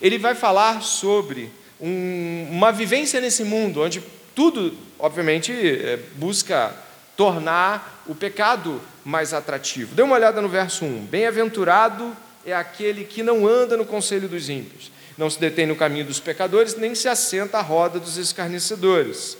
Ele 0.00 0.18
vai 0.18 0.34
falar 0.34 0.82
sobre 0.82 1.50
um, 1.80 2.48
uma 2.50 2.72
vivência 2.72 3.20
nesse 3.20 3.44
mundo, 3.44 3.82
onde 3.82 4.02
tudo, 4.34 4.76
obviamente, 4.98 5.52
é, 5.52 5.98
busca 6.16 6.74
tornar 7.16 8.02
o 8.06 8.14
pecado 8.14 8.80
mais 9.04 9.32
atrativo. 9.32 9.94
Dê 9.94 10.02
uma 10.02 10.14
olhada 10.14 10.40
no 10.42 10.48
verso 10.48 10.84
1. 10.84 11.06
Bem-aventurado 11.06 12.16
é 12.44 12.54
aquele 12.54 13.04
que 13.04 13.22
não 13.22 13.46
anda 13.46 13.76
no 13.76 13.84
conselho 13.84 14.28
dos 14.28 14.48
ímpios, 14.48 14.90
não 15.16 15.30
se 15.30 15.40
detém 15.40 15.66
no 15.66 15.76
caminho 15.76 16.04
dos 16.04 16.20
pecadores, 16.20 16.76
nem 16.76 16.94
se 16.94 17.08
assenta 17.08 17.58
à 17.58 17.62
roda 17.62 17.98
dos 17.98 18.16
escarnecedores. 18.16 19.36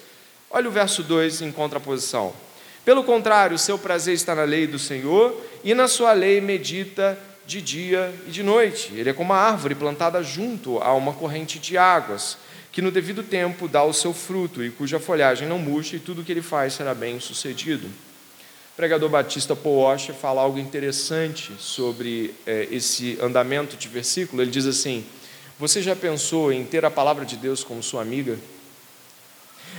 Olha 0.50 0.68
o 0.68 0.72
verso 0.72 1.02
2 1.02 1.42
em 1.42 1.52
contraposição. 1.52 2.32
Pelo 2.84 3.02
contrário, 3.02 3.58
seu 3.58 3.78
prazer 3.78 4.14
está 4.14 4.34
na 4.34 4.44
lei 4.44 4.66
do 4.66 4.78
Senhor, 4.78 5.36
e 5.64 5.74
na 5.74 5.88
sua 5.88 6.12
lei 6.12 6.40
medita 6.40 7.18
de 7.44 7.60
dia 7.60 8.14
e 8.26 8.30
de 8.30 8.42
noite. 8.42 8.92
Ele 8.94 9.10
é 9.10 9.12
como 9.12 9.32
uma 9.32 9.40
árvore 9.40 9.74
plantada 9.74 10.22
junto 10.22 10.78
a 10.78 10.94
uma 10.94 11.12
corrente 11.12 11.58
de 11.58 11.76
águas, 11.76 12.38
que 12.70 12.80
no 12.80 12.90
devido 12.90 13.22
tempo 13.22 13.66
dá 13.66 13.82
o 13.82 13.92
seu 13.92 14.14
fruto, 14.14 14.62
e 14.62 14.70
cuja 14.70 15.00
folhagem 15.00 15.48
não 15.48 15.58
murcha, 15.58 15.96
e 15.96 16.00
tudo 16.00 16.20
o 16.20 16.24
que 16.24 16.32
ele 16.32 16.42
faz 16.42 16.74
será 16.74 16.94
bem 16.94 17.18
sucedido. 17.18 17.86
O 17.86 18.76
pregador 18.76 19.08
batista 19.08 19.56
Paul 19.56 19.98
fala 20.20 20.42
algo 20.42 20.58
interessante 20.58 21.52
sobre 21.58 22.34
é, 22.46 22.68
esse 22.70 23.18
andamento 23.20 23.76
de 23.76 23.88
versículo. 23.88 24.42
Ele 24.42 24.50
diz 24.50 24.66
assim: 24.66 25.04
você 25.58 25.82
já 25.82 25.96
pensou 25.96 26.52
em 26.52 26.64
ter 26.64 26.84
a 26.84 26.90
palavra 26.90 27.24
de 27.24 27.36
Deus 27.36 27.64
como 27.64 27.82
sua 27.82 28.02
amiga? 28.02 28.38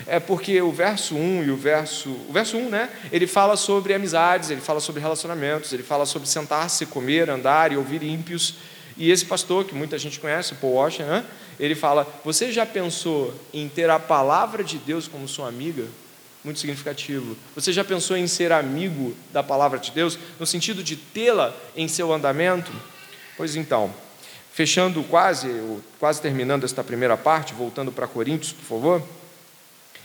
É 0.06 0.20
porque 0.20 0.62
o 0.62 0.72
verso 0.72 1.16
1 1.16 1.44
e 1.44 1.52
o 1.52 1.58
verso. 1.58 2.10
O 2.28 2.34
verso 2.34 2.58
1, 2.58 2.70
né? 2.70 2.90
Ele 3.12 3.26
fala 3.26 3.56
sobre 3.56 3.94
amizades, 3.94 4.50
ele 4.50 4.62
fala 4.62 4.80
sobre 4.80 5.02
relacionamentos, 5.02 5.74
ele 5.74 5.84
fala 5.84 6.06
sobre 6.06 6.28
sentar-se, 6.28 6.86
comer, 6.86 7.30
andar 7.30 7.72
e 7.72 7.78
ouvir 7.78 8.04
ímpios. 8.04 8.56
E 8.98 9.12
esse 9.12 9.26
pastor, 9.26 9.66
que 9.66 9.76
muita 9.76 9.98
gente 9.98 10.20
conhece, 10.20 10.56
Paul 10.56 10.74
Washer, 10.74 11.06
né? 11.06 11.24
Ele 11.60 11.76
fala: 11.76 12.08
Você 12.24 12.52
já 12.52 12.66
pensou 12.66 13.34
em 13.54 13.70
ter 13.70 13.90
a 13.90 14.00
palavra 14.00 14.64
de 14.64 14.78
Deus 14.78 15.08
como 15.08 15.28
sua 15.28 15.48
amiga? 15.48 15.86
Muito 16.44 16.60
significativo. 16.60 17.36
Você 17.56 17.74
já 17.74 17.84
pensou 17.84 18.16
em 18.16 18.28
ser 18.28 18.52
amigo 18.52 19.16
da 19.34 19.44
palavra 19.44 19.78
de 19.78 19.92
Deus, 19.92 20.18
no 20.40 20.46
sentido 20.46 20.84
de 20.84 20.96
tê-la 20.96 21.56
em 21.76 21.88
seu 21.88 22.14
andamento? 22.14 22.72
Pois 23.36 23.56
então, 23.56 23.94
fechando 24.58 25.04
quase, 25.04 25.48
quase 26.00 26.20
terminando 26.20 26.64
esta 26.64 26.84
primeira 26.84 27.16
parte, 27.16 27.54
voltando 27.54 27.92
para 27.92 28.08
Coríntios, 28.08 28.52
por 28.52 28.66
favor, 28.66 29.04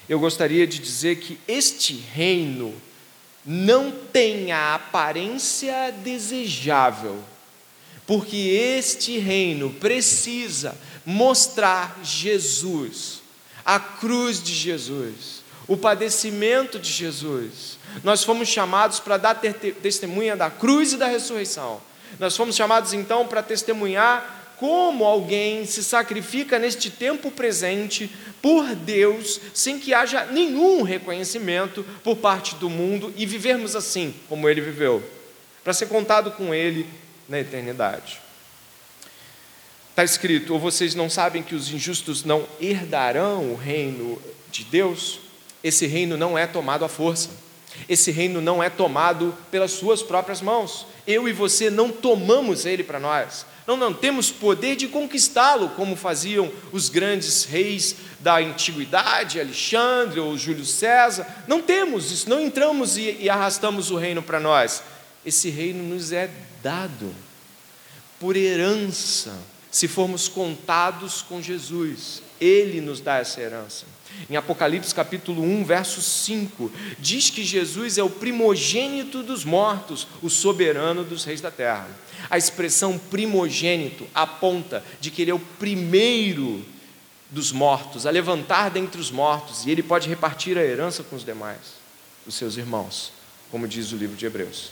eu 0.07 0.21
gostaria 0.21 0.67
de 0.67 0.79
dizer 0.79 1.17
que 1.17 1.41
este 1.49 1.95
reino 1.95 2.75
não 3.47 3.91
tem 3.91 4.53
a 4.53 4.75
aparência 4.75 5.91
desejável, 6.05 7.19
porque 8.07 8.37
este 8.37 9.17
reino 9.17 9.71
precisa 9.71 10.77
mostrar 11.07 11.99
Jesus, 12.05 13.23
a 13.65 13.81
cruz 13.81 14.43
de 14.43 14.53
Jesus, 14.53 15.43
o 15.67 15.79
padecimento 15.79 16.79
de 16.79 16.93
Jesus. 16.93 17.79
Nós 18.05 18.23
fomos 18.23 18.49
chamados 18.49 19.01
para 19.01 19.17
dar 19.17 19.41
testemunha 19.83 20.37
da 20.37 20.51
cruz 20.51 20.93
e 20.93 20.99
da 20.99 21.07
ressurreição. 21.07 21.81
Nós 22.19 22.37
fomos 22.37 22.55
chamados 22.55 22.93
então 22.93 23.27
para 23.27 23.43
testemunhar 23.43 24.42
como 24.63 25.05
alguém 25.05 25.67
se 25.67 25.83
sacrifica 25.83 26.57
neste 26.57 26.89
tempo 26.89 27.33
presente 27.33 28.09
por 28.41 28.77
Deus, 28.77 29.41
sem 29.53 29.77
que 29.77 29.93
haja 29.93 30.25
nenhum 30.27 30.83
reconhecimento 30.83 31.85
por 32.05 32.19
parte 32.19 32.55
do 32.55 32.71
mundo 32.71 33.13
e 33.17 33.27
vivermos 33.27 33.75
assim, 33.75 34.15
como 34.29 34.49
ele 34.49 34.61
viveu, 34.61 35.03
para 35.65 35.73
ser 35.73 35.87
contado 35.87 36.31
com 36.31 36.55
ele 36.55 36.87
na 37.29 37.41
eternidade. 37.41 38.21
Está 39.91 40.05
escrito: 40.05 40.53
ou 40.53 40.61
vocês 40.61 40.95
não 40.95 41.11
sabem 41.11 41.43
que 41.43 41.57
os 41.57 41.69
injustos 41.69 42.23
não 42.23 42.47
herdarão 42.61 43.51
o 43.51 43.57
reino 43.57 44.23
de 44.49 44.63
Deus? 44.63 45.19
Esse 45.65 45.89
reino 45.89 46.17
não 46.17 46.39
é 46.39 46.47
tomado 46.47 46.85
à 46.85 46.89
força. 46.89 47.31
Esse 47.89 48.13
reino 48.13 48.41
não 48.41 48.63
é 48.63 48.71
tomado 48.71 49.37
pelas 49.51 49.73
suas 49.73 50.05
próprias 50.05 50.41
mãos. 50.41 50.87
Eu 51.05 51.29
e 51.29 51.33
você 51.33 51.69
não 51.69 51.91
tomamos 51.91 52.65
ele 52.65 52.85
para 52.85 53.01
nós. 53.01 53.45
Não, 53.67 53.77
não 53.77 53.95
temos 53.95 54.31
poder 54.31 54.77
de 54.77 54.89
conquistá-lo, 54.89 55.71
como 55.71 55.95
faziam 55.95 56.51
os 56.73 56.89
grandes 56.89 57.45
reis 57.45 57.95
da 58.19 58.39
antiguidade, 58.39 59.41
Alexandre 59.41 60.19
ou 60.19 60.37
Júlio 60.37 60.65
César. 60.65 61.45
Não 61.47 61.63
temos 61.63 62.11
isso, 62.11 62.29
não 62.29 62.41
entramos 62.41 62.97
e, 62.97 63.19
e 63.21 63.31
arrastamos 63.31 63.91
o 63.91 63.97
reino 63.97 64.23
para 64.23 64.41
nós. 64.41 64.83
Esse 65.25 65.49
reino 65.51 65.83
nos 65.85 66.13
é 66.13 66.31
dado 66.63 67.15
por 68.19 68.37
herança, 68.37 69.33
se 69.71 69.87
formos 69.87 70.29
contados 70.29 71.23
com 71.23 71.41
Jesus. 71.41 72.23
Ele 72.41 72.81
nos 72.81 73.01
dá 73.01 73.19
essa 73.19 73.41
herança. 73.41 73.87
Em 74.31 74.37
Apocalipse 74.37 74.95
capítulo 74.95 75.43
1, 75.43 75.65
verso 75.65 76.01
5, 76.01 76.71
diz 76.99 77.29
que 77.29 77.45
Jesus 77.45 77.99
é 77.99 78.03
o 78.03 78.11
primogênito 78.11 79.23
dos 79.23 79.45
mortos, 79.45 80.07
o 80.23 80.31
soberano 80.31 81.05
dos 81.05 81.25
reis 81.25 81.41
da 81.41 81.51
terra. 81.51 81.89
A 82.31 82.39
expressão 82.39 82.99
primogênito 82.99 84.07
aponta 84.15 84.85
de 85.01 85.11
que 85.11 85.23
ele 85.23 85.31
é 85.31 85.35
o 85.35 85.39
primeiro 85.39 86.65
dos 87.31 87.51
mortos, 87.51 88.07
a 88.07 88.11
levantar 88.11 88.71
dentre 88.71 89.01
os 89.01 89.11
mortos, 89.11 89.65
e 89.65 89.71
ele 89.71 89.83
pode 89.83 90.09
repartir 90.09 90.59
a 90.59 90.65
herança 90.65 91.03
com 91.03 91.17
os 91.17 91.25
demais, 91.25 91.75
os 92.27 92.35
seus 92.35 92.57
irmãos, 92.57 93.13
como 93.51 93.67
diz 93.67 93.91
o 93.93 93.97
livro 93.97 94.17
de 94.17 94.27
Hebreus. 94.27 94.71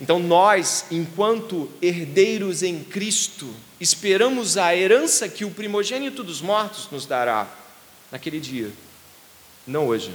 Então, 0.00 0.18
nós, 0.18 0.86
enquanto 0.90 1.70
herdeiros 1.80 2.62
em 2.62 2.82
Cristo, 2.82 3.48
esperamos 3.80 4.56
a 4.56 4.74
herança 4.74 5.28
que 5.28 5.44
o 5.44 5.50
primogênito 5.50 6.22
dos 6.22 6.40
mortos 6.40 6.88
nos 6.90 7.06
dará 7.06 7.48
naquele 8.10 8.40
dia, 8.40 8.70
não 9.66 9.86
hoje. 9.86 10.14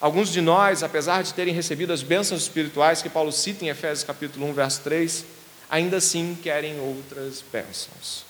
Alguns 0.00 0.30
de 0.30 0.40
nós, 0.40 0.82
apesar 0.82 1.22
de 1.22 1.32
terem 1.32 1.54
recebido 1.54 1.92
as 1.92 2.02
bênçãos 2.02 2.42
espirituais 2.42 3.02
que 3.02 3.08
Paulo 3.08 3.32
cita 3.32 3.64
em 3.64 3.68
Efésios 3.68 4.04
capítulo 4.04 4.46
1, 4.46 4.52
verso 4.52 4.80
3, 4.82 5.24
ainda 5.70 5.96
assim 5.96 6.36
querem 6.42 6.78
outras 6.80 7.42
bênçãos 7.52 8.26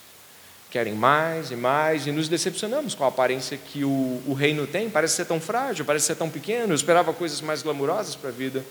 querem 0.77 0.95
mais 0.95 1.51
e 1.51 1.57
mais, 1.57 2.07
e 2.07 2.13
nos 2.13 2.29
decepcionamos 2.29 2.95
com 2.95 3.03
a 3.03 3.09
aparência 3.09 3.57
que 3.57 3.83
o, 3.83 4.23
o 4.27 4.35
reino 4.35 4.67
tem. 4.67 4.91
Parece 4.91 5.15
ser 5.15 5.25
tão 5.25 5.41
frágil, 5.41 5.87
parece 5.87 6.05
ser 6.05 6.17
tão 6.17 6.29
pequeno. 6.29 6.73
Eu 6.73 6.77
esperava 6.77 7.15
coisas 7.15 7.41
mais 7.41 7.63
glamurosas 7.63 8.15
para 8.15 8.29
a 8.29 8.33
vida. 8.33 8.63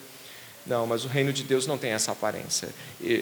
Não, 0.67 0.85
mas 0.85 1.03
o 1.03 1.07
reino 1.07 1.33
de 1.33 1.41
Deus 1.41 1.65
não 1.65 1.79
tem 1.79 1.91
essa 1.91 2.11
aparência. 2.11 2.69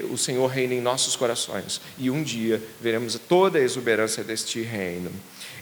O 0.10 0.18
Senhor 0.18 0.48
reina 0.48 0.74
em 0.74 0.82
nossos 0.82 1.16
corações 1.16 1.80
e 1.98 2.12
um 2.12 2.22
dia 2.24 2.62
veremos 2.82 3.18
toda 3.28 3.58
a 3.58 3.62
exuberância 3.62 4.22
deste 4.22 4.62
reino. 4.62 5.12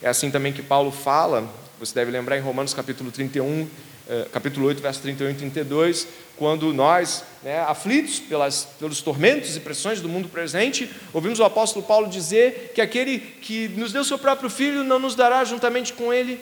É 0.01 0.09
assim 0.09 0.31
também 0.31 0.51
que 0.51 0.63
Paulo 0.63 0.91
fala, 0.91 1.47
você 1.79 1.93
deve 1.93 2.09
lembrar 2.09 2.37
em 2.37 2.41
Romanos 2.41 2.73
capítulo 2.73 3.11
31, 3.11 3.69
eh, 4.09 4.27
capítulo 4.31 4.65
8, 4.65 4.81
verso 4.81 5.01
31 5.01 5.29
e 5.29 5.33
32, 5.35 6.07
quando 6.35 6.73
nós, 6.73 7.23
né, 7.43 7.59
aflitos 7.61 8.19
pelas, 8.19 8.65
pelos 8.79 9.01
tormentos 9.01 9.55
e 9.55 9.59
pressões 9.59 10.01
do 10.01 10.09
mundo 10.09 10.27
presente, 10.27 10.89
ouvimos 11.13 11.39
o 11.39 11.43
apóstolo 11.43 11.85
Paulo 11.85 12.09
dizer 12.09 12.71
que 12.73 12.81
aquele 12.81 13.19
que 13.19 13.67
nos 13.69 13.93
deu 13.93 14.03
seu 14.03 14.17
próprio 14.17 14.49
filho 14.49 14.83
não 14.83 14.97
nos 14.97 15.13
dará 15.13 15.43
juntamente 15.45 15.93
com 15.93 16.11
ele 16.11 16.39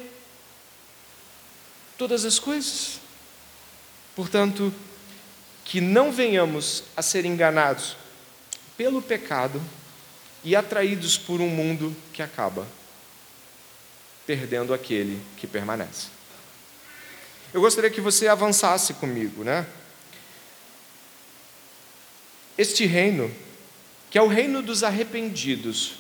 todas 1.98 2.24
as 2.24 2.40
coisas. 2.40 3.02
Portanto, 4.16 4.74
que 5.66 5.82
não 5.82 6.12
venhamos 6.12 6.86
a 6.96 7.02
ser 7.02 7.26
enganados 7.26 7.98
pelo 8.78 9.02
pecado 9.02 9.62
e 10.44 10.56
atraídos 10.56 11.18
por 11.18 11.42
um 11.42 11.50
mundo 11.50 11.94
que 12.14 12.22
acaba, 12.22 12.66
perdendo 14.30 14.76
aquele 14.76 15.20
que 15.38 15.48
permanece. 15.48 16.06
Eu 17.52 17.62
gostaria 17.62 17.90
que 17.90 18.00
você 18.00 18.28
avançasse 18.28 18.94
comigo, 18.94 19.44
né? 19.44 19.66
Este 22.56 22.86
reino, 22.86 23.34
que 24.08 24.20
é 24.20 24.22
o 24.22 24.28
reino 24.28 24.62
dos 24.62 24.84
arrependidos, 24.84 25.94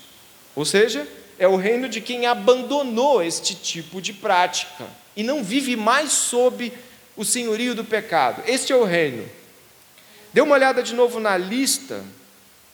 ou 0.56 0.64
seja, 0.64 1.08
é 1.40 1.48
o 1.48 1.56
reino 1.56 1.90
de 1.90 2.02
quem 2.02 2.28
abandonou 2.28 3.24
este 3.24 3.56
tipo 3.56 4.00
de 4.00 4.14
prática 4.14 4.86
e 5.16 5.24
não 5.24 5.44
vive 5.44 5.76
mais 5.76 6.12
sob 6.12 6.72
o 7.18 7.26
senhorio 7.26 7.74
do 7.74 7.84
pecado. 7.84 8.44
Este 8.46 8.72
é 8.72 8.76
o 8.76 8.84
reino. 8.84 9.28
Dê 10.32 10.42
uma 10.42 10.54
olhada 10.54 10.84
de 10.84 10.94
novo 10.94 11.20
na 11.20 11.36
lista, 11.36 12.06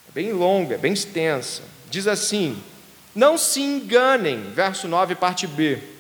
é 0.10 0.12
bem 0.14 0.34
longa, 0.34 0.76
é 0.76 0.78
bem 0.78 0.92
extensa. 0.92 1.64
Diz 1.90 2.08
assim: 2.08 2.62
Não 3.16 3.38
se 3.38 3.62
enganem, 3.62 4.52
verso 4.52 4.88
9, 4.88 5.16
parte 5.16 5.48
B 5.48 5.96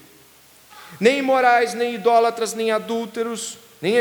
nem 0.99 1.19
imorais, 1.19 1.73
nem 1.73 1.95
idólatras, 1.95 2.54
nem 2.54 2.71
adúlteros, 2.71 3.58
nem 3.82 3.95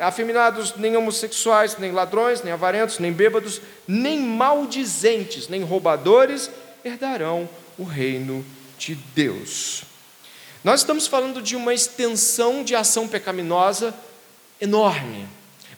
afeminados, 0.00 0.74
nem 0.76 0.96
homossexuais, 0.96 1.76
nem 1.78 1.92
ladrões, 1.92 2.42
nem 2.42 2.52
avarentos, 2.52 2.98
nem 2.98 3.12
bêbados, 3.12 3.60
nem 3.86 4.18
maldizentes, 4.20 5.48
nem 5.48 5.62
roubadores 5.62 6.50
herdarão 6.84 7.48
o 7.78 7.84
reino 7.84 8.44
de 8.78 8.94
Deus. 8.94 9.82
Nós 10.64 10.80
estamos 10.80 11.06
falando 11.06 11.40
de 11.40 11.54
uma 11.54 11.72
extensão 11.72 12.64
de 12.64 12.74
ação 12.74 13.06
pecaminosa 13.06 13.94
enorme. 14.60 15.28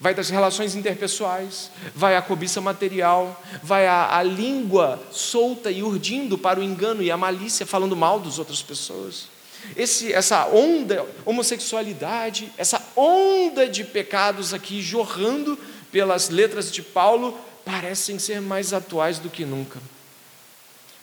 Vai 0.00 0.14
das 0.14 0.30
relações 0.30 0.74
interpessoais, 0.74 1.70
vai 1.94 2.16
a 2.16 2.22
cobiça 2.22 2.58
material, 2.60 3.38
vai 3.62 3.86
a 3.86 4.22
língua 4.22 4.98
solta 5.12 5.70
e 5.70 5.82
urdindo 5.82 6.38
para 6.38 6.58
o 6.58 6.62
engano 6.62 7.02
e 7.02 7.10
a 7.10 7.16
malícia, 7.18 7.66
falando 7.66 7.94
mal 7.94 8.18
das 8.18 8.38
outras 8.38 8.62
pessoas 8.62 9.28
esse, 9.76 10.12
essa 10.12 10.46
onda, 10.46 11.06
homossexualidade, 11.24 12.50
essa 12.56 12.82
onda 12.96 13.68
de 13.68 13.84
pecados 13.84 14.54
aqui 14.54 14.80
jorrando 14.80 15.58
pelas 15.92 16.28
letras 16.28 16.70
de 16.70 16.82
Paulo, 16.82 17.38
parecem 17.64 18.18
ser 18.18 18.40
mais 18.40 18.72
atuais 18.72 19.18
do 19.18 19.28
que 19.28 19.44
nunca. 19.44 19.78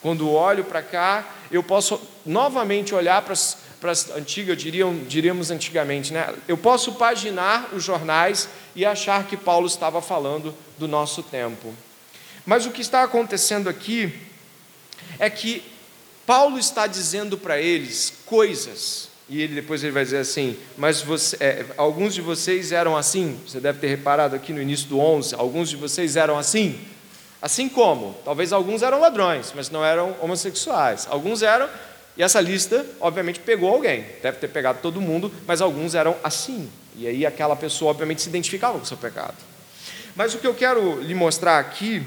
Quando 0.02 0.30
olho 0.30 0.64
para 0.64 0.82
cá, 0.82 1.28
eu 1.52 1.64
posso 1.64 2.00
novamente 2.26 2.94
olhar 2.94 3.22
para 3.22 3.34
as, 3.34 4.10
antigas, 4.12 4.58
diríamos 4.58 5.52
antigamente, 5.52 6.14
né? 6.14 6.34
eu 6.48 6.58
posso 6.58 6.94
paginar 6.94 7.70
os 7.74 7.84
jornais 7.84 8.48
e 8.78 8.86
achar 8.86 9.26
que 9.26 9.36
Paulo 9.36 9.66
estava 9.66 10.04
falando 10.04 10.54
do 10.78 10.88
nosso 10.88 11.24
tempo. 11.24 11.74
Mas 12.46 12.68
o 12.68 12.72
que 12.72 12.82
está 12.82 13.02
acontecendo 13.02 13.68
aqui 13.68 14.14
é 15.18 15.32
que 15.32 15.64
Paulo 16.28 16.60
está 16.60 16.86
dizendo 16.86 17.40
para 17.40 17.60
eles 17.60 18.14
coisas, 18.28 19.10
e 19.28 19.42
ele 19.42 19.56
depois 19.56 19.84
ele 19.84 19.92
vai 19.94 20.04
dizer 20.04 20.20
assim: 20.20 20.56
Mas 20.78 21.02
você, 21.02 21.36
é, 21.40 21.66
alguns 21.76 22.14
de 22.14 22.22
vocês 22.22 22.72
eram 22.72 22.96
assim, 22.96 23.40
você 23.48 23.60
deve 23.60 23.80
ter 23.80 23.88
reparado 23.88 24.36
aqui 24.36 24.54
no 24.54 24.62
início 24.62 24.88
do 24.88 25.00
11, 25.00 25.34
alguns 25.34 25.72
de 25.72 25.76
vocês 25.76 26.16
eram 26.16 26.38
assim. 26.38 26.80
Assim 27.42 27.68
como? 27.68 28.16
Talvez 28.24 28.54
alguns 28.54 28.84
eram 28.84 29.00
ladrões, 29.00 29.54
mas 29.56 29.72
não 29.72 29.84
eram 29.84 30.16
homossexuais. 30.22 31.08
Alguns 31.10 31.42
eram, 31.42 31.68
e 32.18 32.24
essa 32.24 32.42
lista, 32.42 32.86
obviamente, 33.00 33.40
pegou 33.40 33.70
alguém. 33.70 34.04
Deve 34.24 34.40
ter 34.40 34.48
pegado 34.48 34.80
todo 34.82 35.00
mundo, 35.00 35.32
mas 35.46 35.62
alguns 35.62 35.94
eram 35.94 36.16
assim. 36.24 36.70
E 36.96 37.08
aí 37.08 37.26
aquela 37.26 37.56
pessoa, 37.56 37.92
obviamente, 37.92 38.24
se 38.24 38.30
identificava 38.30 38.78
com 38.78 38.84
o 38.84 38.88
seu 38.88 38.98
pecado. 38.98 39.36
Mas 40.16 40.34
o 40.34 40.40
que 40.40 40.48
eu 40.48 40.56
quero 40.56 41.00
lhe 41.00 41.14
mostrar 41.14 41.60
aqui 41.60 42.04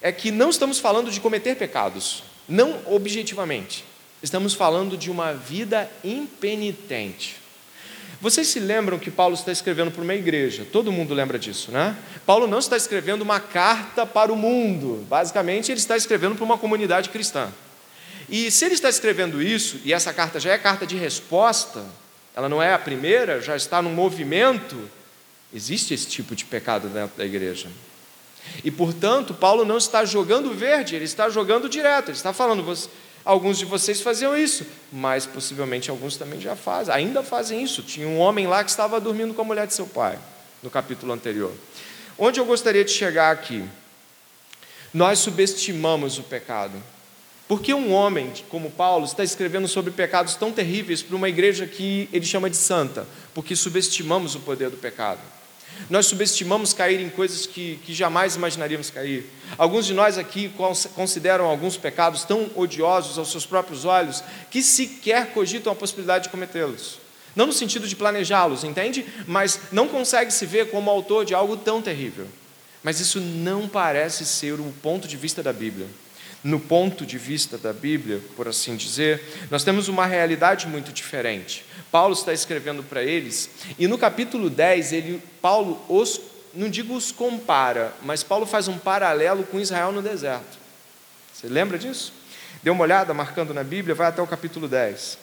é 0.00 0.10
que 0.10 0.30
não 0.30 0.48
estamos 0.48 0.78
falando 0.78 1.10
de 1.10 1.20
cometer 1.20 1.56
pecados. 1.56 2.24
Não 2.48 2.80
objetivamente. 2.86 3.84
Estamos 4.22 4.54
falando 4.54 4.96
de 4.96 5.10
uma 5.10 5.34
vida 5.34 5.90
impenitente. 6.02 7.36
Vocês 8.22 8.48
se 8.48 8.58
lembram 8.58 8.98
que 8.98 9.10
Paulo 9.10 9.34
está 9.34 9.52
escrevendo 9.52 9.90
para 9.90 10.02
uma 10.02 10.14
igreja? 10.14 10.66
Todo 10.72 10.90
mundo 10.90 11.12
lembra 11.12 11.38
disso, 11.38 11.70
né? 11.70 11.94
Paulo 12.24 12.46
não 12.46 12.58
está 12.58 12.74
escrevendo 12.74 13.20
uma 13.20 13.38
carta 13.38 14.06
para 14.06 14.32
o 14.32 14.36
mundo. 14.36 15.04
Basicamente, 15.06 15.70
ele 15.70 15.78
está 15.78 15.94
escrevendo 15.94 16.34
para 16.34 16.44
uma 16.44 16.56
comunidade 16.56 17.10
cristã. 17.10 17.52
E 18.34 18.50
se 18.50 18.64
ele 18.64 18.74
está 18.74 18.88
escrevendo 18.88 19.40
isso, 19.40 19.80
e 19.84 19.92
essa 19.92 20.12
carta 20.12 20.40
já 20.40 20.50
é 20.50 20.58
carta 20.58 20.84
de 20.84 20.96
resposta, 20.96 21.84
ela 22.34 22.48
não 22.48 22.60
é 22.60 22.74
a 22.74 22.78
primeira, 22.80 23.40
já 23.40 23.54
está 23.54 23.80
num 23.80 23.94
movimento, 23.94 24.90
existe 25.54 25.94
esse 25.94 26.08
tipo 26.08 26.34
de 26.34 26.44
pecado 26.44 26.88
dentro 26.88 27.16
da 27.16 27.24
igreja. 27.24 27.68
E, 28.64 28.72
portanto, 28.72 29.34
Paulo 29.34 29.64
não 29.64 29.76
está 29.76 30.04
jogando 30.04 30.52
verde, 30.52 30.96
ele 30.96 31.04
está 31.04 31.30
jogando 31.30 31.68
direto, 31.68 32.08
ele 32.08 32.16
está 32.16 32.32
falando, 32.32 32.76
Alguns 33.24 33.56
de 33.56 33.64
vocês 33.64 34.00
faziam 34.00 34.36
isso, 34.36 34.66
mas 34.92 35.26
possivelmente 35.26 35.88
alguns 35.88 36.16
também 36.16 36.40
já 36.40 36.56
fazem, 36.56 36.92
ainda 36.92 37.22
fazem 37.22 37.62
isso. 37.62 37.84
Tinha 37.84 38.08
um 38.08 38.18
homem 38.18 38.48
lá 38.48 38.64
que 38.64 38.70
estava 38.70 39.00
dormindo 39.00 39.32
com 39.32 39.42
a 39.42 39.44
mulher 39.44 39.68
de 39.68 39.74
seu 39.74 39.86
pai, 39.86 40.18
no 40.60 40.68
capítulo 40.70 41.12
anterior. 41.12 41.52
Onde 42.18 42.40
eu 42.40 42.44
gostaria 42.44 42.84
de 42.84 42.90
chegar 42.90 43.30
aqui? 43.30 43.64
Nós 44.92 45.20
subestimamos 45.20 46.18
o 46.18 46.24
pecado. 46.24 46.82
Porque 47.46 47.74
um 47.74 47.92
homem 47.92 48.32
como 48.48 48.70
Paulo 48.70 49.04
está 49.04 49.22
escrevendo 49.22 49.68
sobre 49.68 49.90
pecados 49.90 50.34
tão 50.34 50.50
terríveis 50.50 51.02
para 51.02 51.14
uma 51.14 51.28
igreja 51.28 51.66
que 51.66 52.08
ele 52.12 52.24
chama 52.24 52.48
de 52.48 52.56
santa? 52.56 53.06
Porque 53.34 53.54
subestimamos 53.54 54.34
o 54.34 54.40
poder 54.40 54.70
do 54.70 54.78
pecado. 54.78 55.20
Nós 55.90 56.06
subestimamos 56.06 56.72
cair 56.72 57.00
em 57.00 57.10
coisas 57.10 57.46
que, 57.46 57.78
que 57.84 57.92
jamais 57.92 58.36
imaginaríamos 58.36 58.90
cair. 58.90 59.28
Alguns 59.58 59.84
de 59.84 59.92
nós 59.92 60.16
aqui 60.16 60.50
consideram 60.94 61.44
alguns 61.44 61.76
pecados 61.76 62.24
tão 62.24 62.48
odiosos 62.54 63.18
aos 63.18 63.30
seus 63.30 63.44
próprios 63.44 63.84
olhos 63.84 64.22
que 64.50 64.62
sequer 64.62 65.32
cogitam 65.32 65.72
a 65.72 65.76
possibilidade 65.76 66.24
de 66.24 66.30
cometê-los. 66.30 66.98
Não 67.36 67.46
no 67.46 67.52
sentido 67.52 67.88
de 67.88 67.96
planejá-los, 67.96 68.64
entende? 68.64 69.04
Mas 69.26 69.58
não 69.72 69.88
consegue 69.88 70.30
se 70.30 70.46
ver 70.46 70.70
como 70.70 70.90
autor 70.90 71.24
de 71.24 71.34
algo 71.34 71.56
tão 71.56 71.82
terrível. 71.82 72.26
Mas 72.82 73.00
isso 73.00 73.20
não 73.20 73.68
parece 73.68 74.24
ser 74.24 74.54
o 74.54 74.72
ponto 74.80 75.08
de 75.08 75.16
vista 75.16 75.42
da 75.42 75.52
Bíblia 75.52 75.88
no 76.44 76.60
ponto 76.60 77.06
de 77.06 77.16
vista 77.16 77.56
da 77.56 77.72
Bíblia, 77.72 78.20
por 78.36 78.46
assim 78.46 78.76
dizer, 78.76 79.22
nós 79.50 79.64
temos 79.64 79.88
uma 79.88 80.04
realidade 80.04 80.68
muito 80.68 80.92
diferente. 80.92 81.64
Paulo 81.90 82.12
está 82.12 82.34
escrevendo 82.34 82.82
para 82.82 83.02
eles, 83.02 83.48
e 83.78 83.88
no 83.88 83.96
capítulo 83.96 84.50
10, 84.50 84.92
ele, 84.92 85.22
Paulo 85.40 85.82
os, 85.88 86.20
não 86.52 86.68
digo 86.68 86.94
os 86.94 87.10
compara, 87.10 87.94
mas 88.02 88.22
Paulo 88.22 88.44
faz 88.44 88.68
um 88.68 88.76
paralelo 88.76 89.44
com 89.44 89.58
Israel 89.58 89.90
no 89.90 90.02
deserto. 90.02 90.58
Você 91.32 91.48
lembra 91.48 91.78
disso? 91.78 92.12
Dê 92.62 92.68
uma 92.68 92.82
olhada, 92.82 93.14
marcando 93.14 93.54
na 93.54 93.64
Bíblia, 93.64 93.94
vai 93.94 94.08
até 94.08 94.20
o 94.20 94.26
capítulo 94.26 94.68
10. 94.68 95.18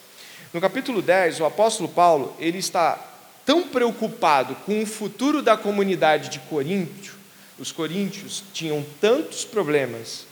No 0.51 0.59
capítulo 0.59 1.01
10, 1.03 1.39
o 1.39 1.45
apóstolo 1.45 1.87
Paulo, 1.87 2.35
ele 2.39 2.57
está 2.57 2.99
tão 3.45 3.67
preocupado 3.67 4.55
com 4.65 4.81
o 4.81 4.85
futuro 4.87 5.41
da 5.41 5.55
comunidade 5.55 6.29
de 6.29 6.39
Coríntio, 6.39 7.13
os 7.59 7.71
coríntios 7.71 8.43
tinham 8.53 8.83
tantos 8.99 9.45
problemas, 9.45 10.25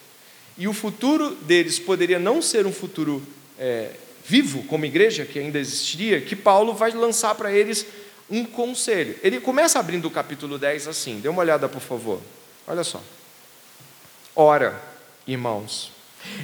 e 0.60 0.68
o 0.68 0.74
futuro 0.74 1.36
deles 1.36 1.80
poderia 1.80 2.20
não 2.20 2.42
ser 2.42 2.68
um 2.68 2.74
futuro 2.74 3.24
é, 3.58 3.92
vivo, 4.26 4.62
como 4.64 4.86
igreja, 4.86 5.26
que 5.26 5.40
ainda 5.40 5.58
existiria, 5.58 6.20
que 6.20 6.36
Paulo 6.36 6.74
vai 6.74 6.92
lançar 6.92 7.34
para 7.34 7.52
eles 7.52 7.86
um 8.30 8.44
conselho. 8.44 9.16
Ele 9.24 9.40
começa 9.40 9.80
abrindo 9.80 10.06
o 10.06 10.12
capítulo 10.12 10.60
10 10.60 10.90
assim, 10.90 11.22
dê 11.22 11.30
uma 11.30 11.42
olhada, 11.42 11.70
por 11.70 11.80
favor. 11.80 12.20
Olha 12.68 12.84
só. 12.84 13.02
Ora, 14.36 14.80
irmãos, 15.26 15.94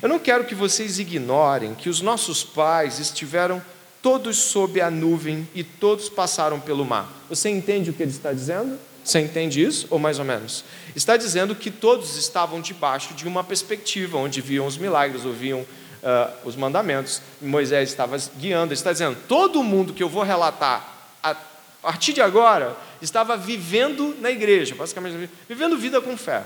eu 0.02 0.08
não 0.08 0.18
quero 0.18 0.46
que 0.46 0.56
vocês 0.56 0.98
ignorem 0.98 1.76
que 1.76 1.90
os 1.90 2.00
nossos 2.00 2.42
pais 2.42 3.00
estiveram 3.00 3.62
todos 4.02 4.38
sob 4.38 4.80
a 4.80 4.90
nuvem 4.90 5.48
e 5.54 5.62
todos 5.62 6.08
passaram 6.08 6.60
pelo 6.60 6.86
mar. 6.86 7.12
Você 7.28 7.50
entende 7.50 7.90
o 7.90 7.94
que 7.94 8.02
ele 8.02 8.12
está 8.12 8.32
dizendo? 8.32 8.80
Você 9.06 9.20
entende 9.20 9.64
isso, 9.64 9.86
ou 9.92 10.00
mais 10.00 10.18
ou 10.18 10.26
menos? 10.26 10.66
Está 10.96 11.16
dizendo 11.16 11.54
que 11.54 11.70
todos 11.70 12.18
estavam 12.18 12.60
debaixo 12.60 13.14
de 13.14 13.28
uma 13.28 13.44
perspectiva, 13.44 14.18
onde 14.18 14.42
viam 14.42 14.66
os 14.66 14.80
milagres, 14.80 15.24
ouviam 15.24 15.60
uh, 15.60 16.34
os 16.44 16.56
mandamentos. 16.56 17.22
Moisés 17.40 17.90
estava 17.90 18.18
guiando, 18.36 18.74
está 18.74 18.92
dizendo: 18.92 19.16
todo 19.28 19.62
mundo 19.62 19.94
que 19.94 20.02
eu 20.02 20.10
vou 20.10 20.24
relatar 20.24 20.92
a 21.22 21.36
partir 21.84 22.14
de 22.14 22.22
agora 22.22 22.76
estava 23.00 23.38
vivendo 23.38 24.16
na 24.20 24.32
igreja, 24.32 24.74
basicamente, 24.74 25.30
vivendo 25.48 25.78
vida 25.78 26.02
com 26.02 26.18
fé. 26.18 26.44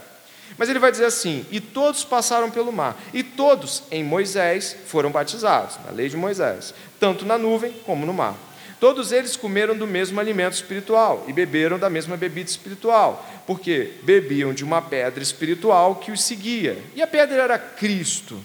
Mas 0.58 0.68
ele 0.68 0.80
vai 0.80 0.92
dizer 0.92 1.06
assim: 1.06 1.46
e 1.50 1.62
todos 1.62 2.04
passaram 2.04 2.52
pelo 2.52 2.74
mar, 2.74 2.98
e 3.14 3.24
todos 3.24 3.84
em 3.90 4.04
Moisés 4.04 4.76
foram 4.86 5.12
batizados, 5.12 5.78
na 5.86 5.94
lei 5.94 6.10
de 6.10 6.18
Moisés, 6.18 6.74
tanto 7.00 7.26
na 7.26 7.38
nuvem 7.38 7.72
como 7.86 8.06
no 8.06 8.14
mar. 8.14 8.36
Todos 8.80 9.12
eles 9.12 9.36
comeram 9.36 9.78
do 9.78 9.86
mesmo 9.86 10.20
alimento 10.20 10.54
espiritual 10.54 11.26
e 11.28 11.34
beberam 11.34 11.78
da 11.78 11.90
mesma 11.90 12.16
bebida 12.16 12.50
espiritual, 12.50 13.28
porque 13.46 13.96
bebiam 14.04 14.54
de 14.54 14.64
uma 14.64 14.82
pedra 14.82 15.22
espiritual 15.22 15.96
que 15.96 16.12
os 16.12 16.24
seguia, 16.24 16.78
e 16.96 17.02
a 17.02 17.08
pedra 17.08 17.42
era 17.42 17.60
Cristo. 17.60 18.40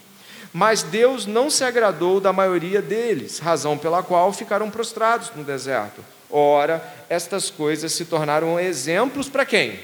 Mas 0.53 0.83
Deus 0.83 1.27
não 1.27 1.51
se 1.51 1.65
agradou 1.65 2.21
da 2.21 2.33
maioria 2.33 2.83
deles, 2.83 3.39
razão 3.39 3.79
pela 3.79 4.03
qual 4.03 4.33
ficaram 4.33 4.71
prostrados 4.71 5.31
no 5.35 5.45
deserto. 5.45 6.05
Ora, 6.31 6.83
estas 7.09 7.49
coisas 7.49 7.93
se 7.93 8.05
tornaram 8.05 8.59
exemplos 8.59 9.29
para 9.29 9.45
quem? 9.45 9.79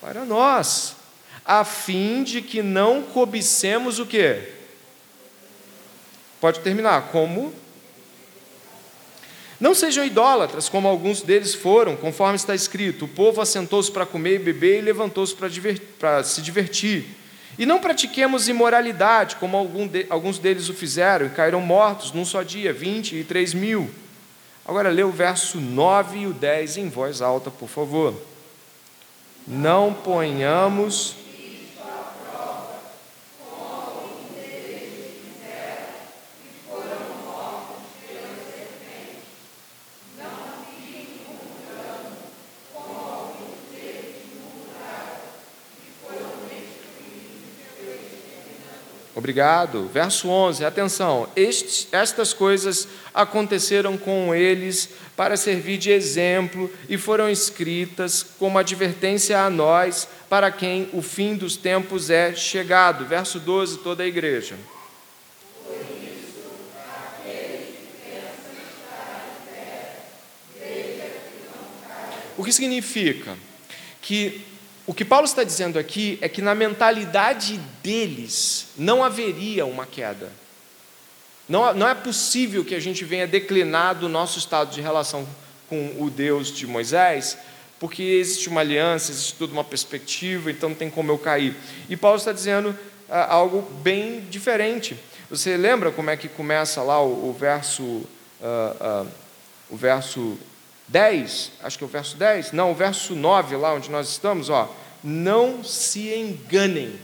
Para 0.00 0.24
nós, 0.24 0.94
a 1.44 1.64
fim 1.64 2.22
de 2.22 2.40
que 2.40 2.62
não 2.62 3.02
cobicemos 3.02 3.98
o 3.98 4.06
quê? 4.06 4.52
Pode 6.40 6.60
terminar, 6.60 7.08
como 7.10 7.52
não 9.60 9.74
sejam 9.74 10.04
idólatras, 10.04 10.70
como 10.70 10.88
alguns 10.88 11.20
deles 11.20 11.54
foram, 11.54 11.94
conforme 11.94 12.36
está 12.36 12.54
escrito: 12.54 13.04
o 13.04 13.08
povo 13.08 13.42
assentou-se 13.42 13.92
para 13.92 14.06
comer 14.06 14.36
e 14.36 14.38
beber 14.38 14.78
e 14.78 14.82
levantou-se 14.82 15.36
para 15.98 16.24
se 16.24 16.40
divertir. 16.40 17.04
E 17.58 17.66
não 17.66 17.78
pratiquemos 17.78 18.48
imoralidade, 18.48 19.36
como 19.36 19.56
alguns 20.08 20.38
deles 20.38 20.70
o 20.70 20.74
fizeram, 20.74 21.26
e 21.26 21.30
caíram 21.30 21.60
mortos 21.60 22.10
num 22.12 22.24
só 22.24 22.42
dia, 22.42 22.72
vinte 22.72 23.14
e 23.14 23.22
três 23.22 23.52
mil. 23.52 23.90
Agora 24.66 24.88
lê 24.88 25.02
o 25.02 25.10
verso 25.10 25.60
9 25.60 26.20
e 26.20 26.26
o 26.26 26.32
10 26.32 26.78
em 26.78 26.88
voz 26.88 27.20
alta, 27.20 27.50
por 27.50 27.68
favor. 27.68 28.14
Não 29.46 29.92
ponhamos 29.92 31.16
Obrigado. 49.20 49.86
Verso 49.92 50.30
11, 50.30 50.64
atenção. 50.64 51.28
Estes, 51.36 51.86
estas 51.92 52.32
coisas 52.32 52.88
aconteceram 53.12 53.98
com 53.98 54.34
eles 54.34 54.88
para 55.14 55.36
servir 55.36 55.76
de 55.76 55.90
exemplo 55.90 56.72
e 56.88 56.96
foram 56.96 57.28
escritas 57.28 58.24
como 58.38 58.58
advertência 58.58 59.38
a 59.38 59.50
nós, 59.50 60.08
para 60.26 60.50
quem 60.50 60.88
o 60.94 61.02
fim 61.02 61.36
dos 61.36 61.54
tempos 61.54 62.08
é 62.08 62.34
chegado. 62.34 63.04
Verso 63.04 63.38
12, 63.38 63.80
toda 63.80 64.02
a 64.02 64.06
igreja. 64.06 64.56
O 72.38 72.42
que 72.42 72.52
significa? 72.54 73.36
Que 74.00 74.46
o 74.86 74.94
que 74.94 75.04
Paulo 75.04 75.26
está 75.26 75.44
dizendo 75.44 75.78
aqui 75.78 76.18
é 76.20 76.28
que 76.28 76.42
na 76.42 76.54
mentalidade 76.54 77.60
deles 77.82 78.68
não 78.76 79.04
haveria 79.04 79.66
uma 79.66 79.86
queda. 79.86 80.32
Não, 81.48 81.74
não 81.74 81.88
é 81.88 81.94
possível 81.94 82.64
que 82.64 82.74
a 82.74 82.80
gente 82.80 83.04
venha 83.04 83.26
declinar 83.26 83.94
do 83.94 84.08
nosso 84.08 84.38
estado 84.38 84.70
de 84.70 84.80
relação 84.80 85.26
com 85.68 85.96
o 85.98 86.10
Deus 86.10 86.52
de 86.52 86.66
Moisés, 86.66 87.36
porque 87.78 88.02
existe 88.02 88.48
uma 88.48 88.60
aliança, 88.60 89.10
existe 89.10 89.34
toda 89.34 89.52
uma 89.52 89.64
perspectiva, 89.64 90.50
então 90.50 90.70
não 90.70 90.76
tem 90.76 90.90
como 90.90 91.10
eu 91.10 91.18
cair. 91.18 91.56
E 91.88 91.96
Paulo 91.96 92.18
está 92.18 92.32
dizendo 92.32 92.76
ah, 93.08 93.32
algo 93.32 93.62
bem 93.82 94.20
diferente. 94.30 94.96
Você 95.30 95.56
lembra 95.56 95.90
como 95.90 96.10
é 96.10 96.16
que 96.16 96.28
começa 96.28 96.82
lá 96.82 97.02
o, 97.02 97.30
o 97.30 97.32
verso, 97.32 98.02
ah, 98.42 98.76
ah, 98.80 99.06
o 99.70 99.76
verso 99.76 100.38
10, 100.90 101.52
acho 101.62 101.78
que 101.78 101.84
é 101.84 101.86
o 101.86 101.90
verso 101.90 102.16
10, 102.16 102.52
não, 102.52 102.72
o 102.72 102.74
verso 102.74 103.14
9, 103.14 103.56
lá 103.56 103.74
onde 103.74 103.90
nós 103.90 104.08
estamos, 104.08 104.50
ó, 104.50 104.74
não 105.02 105.62
se 105.62 106.12
enganem. 106.12 106.94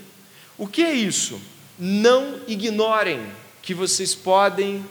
O 0.59 0.66
que 0.66 0.83
é 0.83 0.92
isso? 0.92 1.40
Não 1.79 2.40
ignorem 2.49 3.25
que 3.62 3.72
vocês 3.72 4.14
podem 4.14 4.85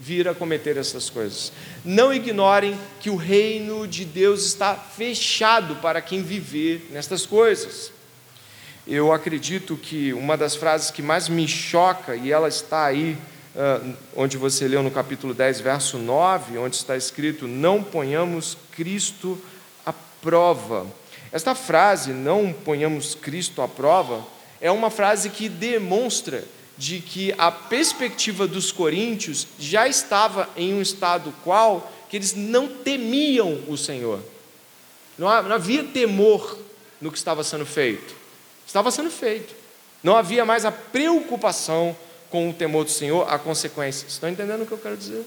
vir 0.00 0.26
a 0.26 0.34
cometer 0.34 0.76
essas 0.76 1.08
coisas. 1.08 1.52
Não 1.84 2.12
ignorem 2.12 2.76
que 3.00 3.08
o 3.08 3.16
reino 3.16 3.86
de 3.86 4.04
Deus 4.04 4.44
está 4.44 4.74
fechado 4.74 5.76
para 5.76 6.00
quem 6.00 6.22
viver 6.22 6.88
nestas 6.90 7.24
coisas. 7.24 7.92
Eu 8.86 9.12
acredito 9.12 9.76
que 9.76 10.12
uma 10.12 10.36
das 10.36 10.56
frases 10.56 10.90
que 10.90 11.02
mais 11.02 11.28
me 11.28 11.46
choca, 11.46 12.16
e 12.16 12.32
ela 12.32 12.48
está 12.48 12.86
aí 12.86 13.16
onde 14.16 14.36
você 14.36 14.66
leu 14.66 14.82
no 14.82 14.90
capítulo 14.90 15.34
10, 15.34 15.60
verso 15.60 15.98
9, 15.98 16.58
onde 16.58 16.76
está 16.76 16.96
escrito: 16.96 17.46
Não 17.46 17.82
ponhamos 17.82 18.56
Cristo 18.72 19.40
à 19.84 19.92
prova. 19.92 20.86
Esta 21.32 21.54
frase, 21.54 22.12
não 22.12 22.52
ponhamos 22.52 23.14
Cristo 23.14 23.62
à 23.62 23.68
prova, 23.68 24.26
é 24.60 24.70
uma 24.70 24.90
frase 24.90 25.30
que 25.30 25.48
demonstra 25.48 26.44
de 26.76 27.00
que 27.00 27.34
a 27.36 27.52
perspectiva 27.52 28.46
dos 28.46 28.72
coríntios 28.72 29.46
já 29.58 29.86
estava 29.86 30.48
em 30.56 30.74
um 30.74 30.80
estado 30.80 31.32
qual 31.44 31.92
que 32.08 32.16
eles 32.16 32.34
não 32.34 32.66
temiam 32.66 33.62
o 33.68 33.76
Senhor. 33.76 34.20
Não 35.18 35.28
havia 35.28 35.84
temor 35.84 36.58
no 37.00 37.12
que 37.12 37.18
estava 37.18 37.44
sendo 37.44 37.66
feito. 37.66 38.14
Estava 38.66 38.90
sendo 38.90 39.10
feito. 39.10 39.54
Não 40.02 40.16
havia 40.16 40.44
mais 40.44 40.64
a 40.64 40.72
preocupação 40.72 41.94
com 42.30 42.48
o 42.48 42.54
temor 42.54 42.84
do 42.84 42.90
Senhor, 42.90 43.28
a 43.28 43.38
consequência. 43.38 44.06
Estão 44.06 44.30
entendendo 44.30 44.62
o 44.62 44.66
que 44.66 44.72
eu 44.72 44.78
quero 44.78 44.96
dizer? 44.96 45.24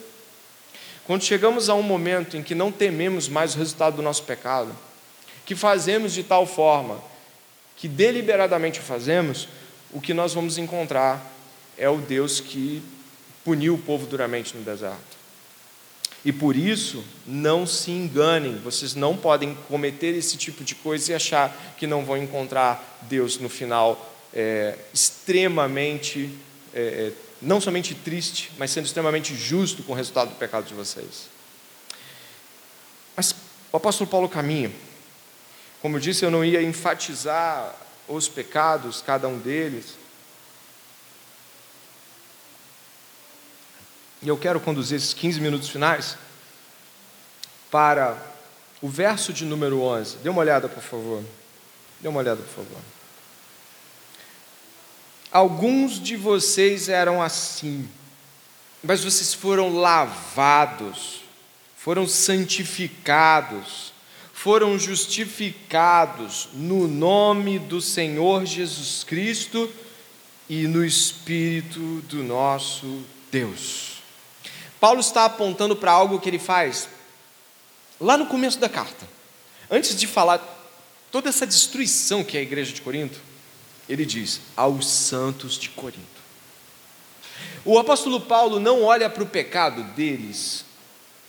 Quando 1.05 1.23
chegamos 1.23 1.69
a 1.69 1.75
um 1.75 1.83
momento 1.83 2.37
em 2.37 2.41
que 2.43 2.55
não 2.55 2.71
tememos 2.71 3.27
mais 3.27 3.53
o 3.53 3.57
resultado 3.57 3.97
do 3.97 4.01
nosso 4.01 4.23
pecado, 4.23 4.73
que 5.45 5.55
fazemos 5.55 6.13
de 6.13 6.23
tal 6.23 6.45
forma 6.45 7.01
que 7.75 7.87
deliberadamente 7.87 8.79
fazemos, 8.79 9.47
o 9.91 9.99
que 9.99 10.13
nós 10.13 10.33
vamos 10.33 10.57
encontrar 10.57 11.31
é 11.77 11.89
o 11.89 11.97
Deus 11.97 12.39
que 12.39 12.81
puniu 13.43 13.75
o 13.75 13.77
povo 13.77 14.05
duramente 14.05 14.55
no 14.55 14.63
deserto. 14.63 15.13
E 16.25 16.31
por 16.31 16.55
isso, 16.55 17.03
não 17.27 17.67
se 17.67 17.91
enganem, 17.91 18.55
vocês 18.55 18.95
não 18.95 19.17
podem 19.17 19.55
cometer 19.67 20.15
esse 20.15 20.37
tipo 20.37 20.63
de 20.63 20.73
coisa 20.73 21.11
e 21.11 21.15
achar 21.15 21.75
que 21.77 21.85
não 21.85 22.05
vão 22.05 22.15
encontrar 22.15 22.99
Deus 23.01 23.37
no 23.37 23.49
final 23.49 24.09
é, 24.33 24.77
extremamente, 24.93 26.29
é, 26.73 26.81
é, 26.81 27.13
não 27.41 27.61
somente 27.61 27.93
triste, 27.93 28.51
mas 28.57 28.71
sendo 28.71 28.85
extremamente 28.85 29.35
justo 29.35 29.83
com 29.83 29.93
o 29.93 29.95
resultado 29.95 30.29
do 30.29 30.35
pecado 30.35 30.65
de 30.65 30.73
vocês. 30.73 31.29
Mas 33.15 33.35
o 33.71 33.77
apóstolo 33.77 34.09
Paulo 34.09 34.27
caminha. 34.27 34.71
Como 35.81 35.97
eu 35.97 35.99
disse, 35.99 36.25
eu 36.25 36.31
não 36.31 36.43
ia 36.43 36.61
enfatizar 36.61 37.75
os 38.07 38.27
pecados, 38.27 39.01
cada 39.01 39.27
um 39.27 39.37
deles. 39.37 39.95
E 44.21 44.27
eu 44.27 44.37
quero 44.37 44.59
conduzir 44.59 44.97
esses 44.97 45.13
15 45.13 45.41
minutos 45.41 45.69
finais 45.69 46.17
para 47.69 48.17
o 48.81 48.87
verso 48.87 49.33
de 49.33 49.45
número 49.45 49.81
11. 49.81 50.17
Dê 50.17 50.29
uma 50.29 50.39
olhada, 50.39 50.69
por 50.69 50.81
favor. 50.81 51.23
Dê 51.99 52.07
uma 52.07 52.19
olhada, 52.19 52.41
por 52.41 52.63
favor. 52.63 52.81
Alguns 55.33 55.99
de 55.99 56.15
vocês 56.15 56.89
eram 56.89 57.19
assim, 57.19 57.89
mas 58.83 59.03
vocês 59.03 59.33
foram 59.33 59.75
lavados, 59.75 61.21
foram 61.75 62.07
santificados, 62.07 63.91
foram 64.31 64.77
justificados 64.77 66.49
no 66.53 66.87
nome 66.87 67.57
do 67.57 67.81
Senhor 67.81 68.45
Jesus 68.45 69.03
Cristo 69.03 69.73
e 70.47 70.67
no 70.67 70.85
Espírito 70.85 71.79
do 72.01 72.21
nosso 72.21 73.01
Deus. 73.31 74.03
Paulo 74.79 74.99
está 74.99 75.25
apontando 75.25 75.75
para 75.75 75.91
algo 75.91 76.19
que 76.19 76.29
ele 76.29 76.37
faz 76.37 76.87
lá 77.99 78.19
no 78.19 78.27
começo 78.27 78.59
da 78.59 78.69
carta. 78.69 79.09
Antes 79.67 79.95
de 79.95 80.05
falar 80.05 80.37
toda 81.11 81.27
essa 81.27 81.47
destruição 81.47 82.23
que 82.23 82.37
é 82.37 82.39
a 82.39 82.43
igreja 82.43 82.71
de 82.71 82.83
Corinto, 82.83 83.32
ele 83.87 84.05
diz: 84.05 84.41
aos 84.55 84.87
santos 84.87 85.57
de 85.57 85.69
Corinto. 85.69 86.01
O 87.65 87.79
apóstolo 87.79 88.19
Paulo 88.21 88.59
não 88.59 88.83
olha 88.83 89.09
para 89.09 89.23
o 89.23 89.27
pecado 89.27 89.83
deles 89.95 90.65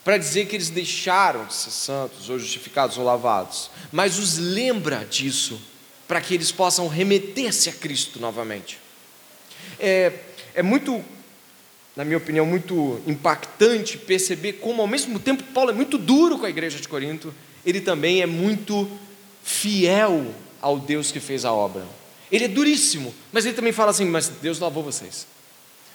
para 0.04 0.18
dizer 0.18 0.46
que 0.46 0.54
eles 0.54 0.68
deixaram 0.68 1.46
de 1.46 1.54
ser 1.54 1.70
santos, 1.70 2.28
ou 2.28 2.38
justificados, 2.38 2.98
ou 2.98 3.04
lavados, 3.04 3.70
mas 3.90 4.18
os 4.18 4.36
lembra 4.36 5.04
disso, 5.04 5.58
para 6.06 6.20
que 6.20 6.34
eles 6.34 6.52
possam 6.52 6.88
remeter-se 6.88 7.70
a 7.70 7.72
Cristo 7.72 8.20
novamente. 8.20 8.78
É, 9.80 10.12
é 10.54 10.62
muito 10.62 11.02
na 11.96 12.04
minha 12.04 12.18
opinião, 12.18 12.44
muito 12.44 13.00
impactante 13.06 13.96
perceber 13.96 14.54
como, 14.54 14.82
ao 14.82 14.88
mesmo 14.88 15.18
tempo, 15.18 15.44
Paulo 15.54 15.70
é 15.70 15.74
muito 15.74 15.96
duro 15.96 16.38
com 16.38 16.46
a 16.46 16.50
igreja 16.50 16.80
de 16.80 16.88
Corinto, 16.88 17.32
ele 17.64 17.80
também 17.80 18.20
é 18.20 18.26
muito 18.26 18.90
fiel 19.44 20.34
ao 20.60 20.78
Deus 20.78 21.12
que 21.12 21.20
fez 21.20 21.44
a 21.44 21.52
obra. 21.52 21.86
Ele 22.34 22.46
é 22.46 22.48
duríssimo, 22.48 23.14
mas 23.32 23.46
ele 23.46 23.54
também 23.54 23.72
fala 23.72 23.92
assim: 23.92 24.06
Mas 24.06 24.26
Deus 24.28 24.58
lavou 24.58 24.82
vocês. 24.82 25.24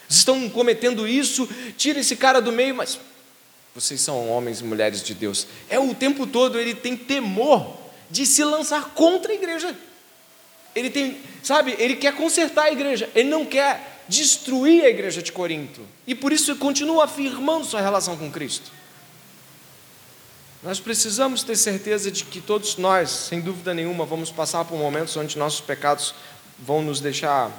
Vocês 0.08 0.20
estão 0.20 0.48
cometendo 0.48 1.06
isso, 1.06 1.46
tira 1.76 2.00
esse 2.00 2.16
cara 2.16 2.40
do 2.40 2.50
meio, 2.50 2.74
mas 2.74 2.98
vocês 3.74 4.00
são 4.00 4.26
homens 4.30 4.60
e 4.60 4.64
mulheres 4.64 5.02
de 5.02 5.12
Deus. 5.12 5.46
É 5.68 5.78
o 5.78 5.94
tempo 5.94 6.26
todo 6.26 6.58
ele 6.58 6.74
tem 6.74 6.96
temor 6.96 7.76
de 8.10 8.24
se 8.24 8.42
lançar 8.42 8.94
contra 8.94 9.32
a 9.32 9.34
igreja. 9.34 9.76
Ele 10.74 10.88
tem, 10.88 11.18
sabe, 11.42 11.76
ele 11.78 11.96
quer 11.96 12.16
consertar 12.16 12.64
a 12.64 12.72
igreja, 12.72 13.10
ele 13.14 13.28
não 13.28 13.44
quer 13.44 14.02
destruir 14.08 14.82
a 14.82 14.88
igreja 14.88 15.22
de 15.22 15.32
Corinto. 15.32 15.82
E 16.06 16.14
por 16.14 16.32
isso 16.32 16.52
ele 16.52 16.58
continua 16.58 17.04
afirmando 17.04 17.66
sua 17.66 17.82
relação 17.82 18.16
com 18.16 18.32
Cristo. 18.32 18.72
Nós 20.62 20.78
precisamos 20.78 21.42
ter 21.42 21.56
certeza 21.56 22.10
de 22.10 22.22
que 22.22 22.38
todos 22.38 22.76
nós, 22.76 23.08
sem 23.08 23.40
dúvida 23.40 23.72
nenhuma, 23.72 24.04
vamos 24.04 24.30
passar 24.30 24.62
por 24.66 24.78
momentos 24.78 25.16
onde 25.16 25.38
nossos 25.38 25.62
pecados 25.62 26.14
vão 26.58 26.82
nos 26.82 27.00
deixar 27.00 27.50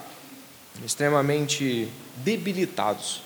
extremamente 0.86 1.90
debilitados. 2.18 3.24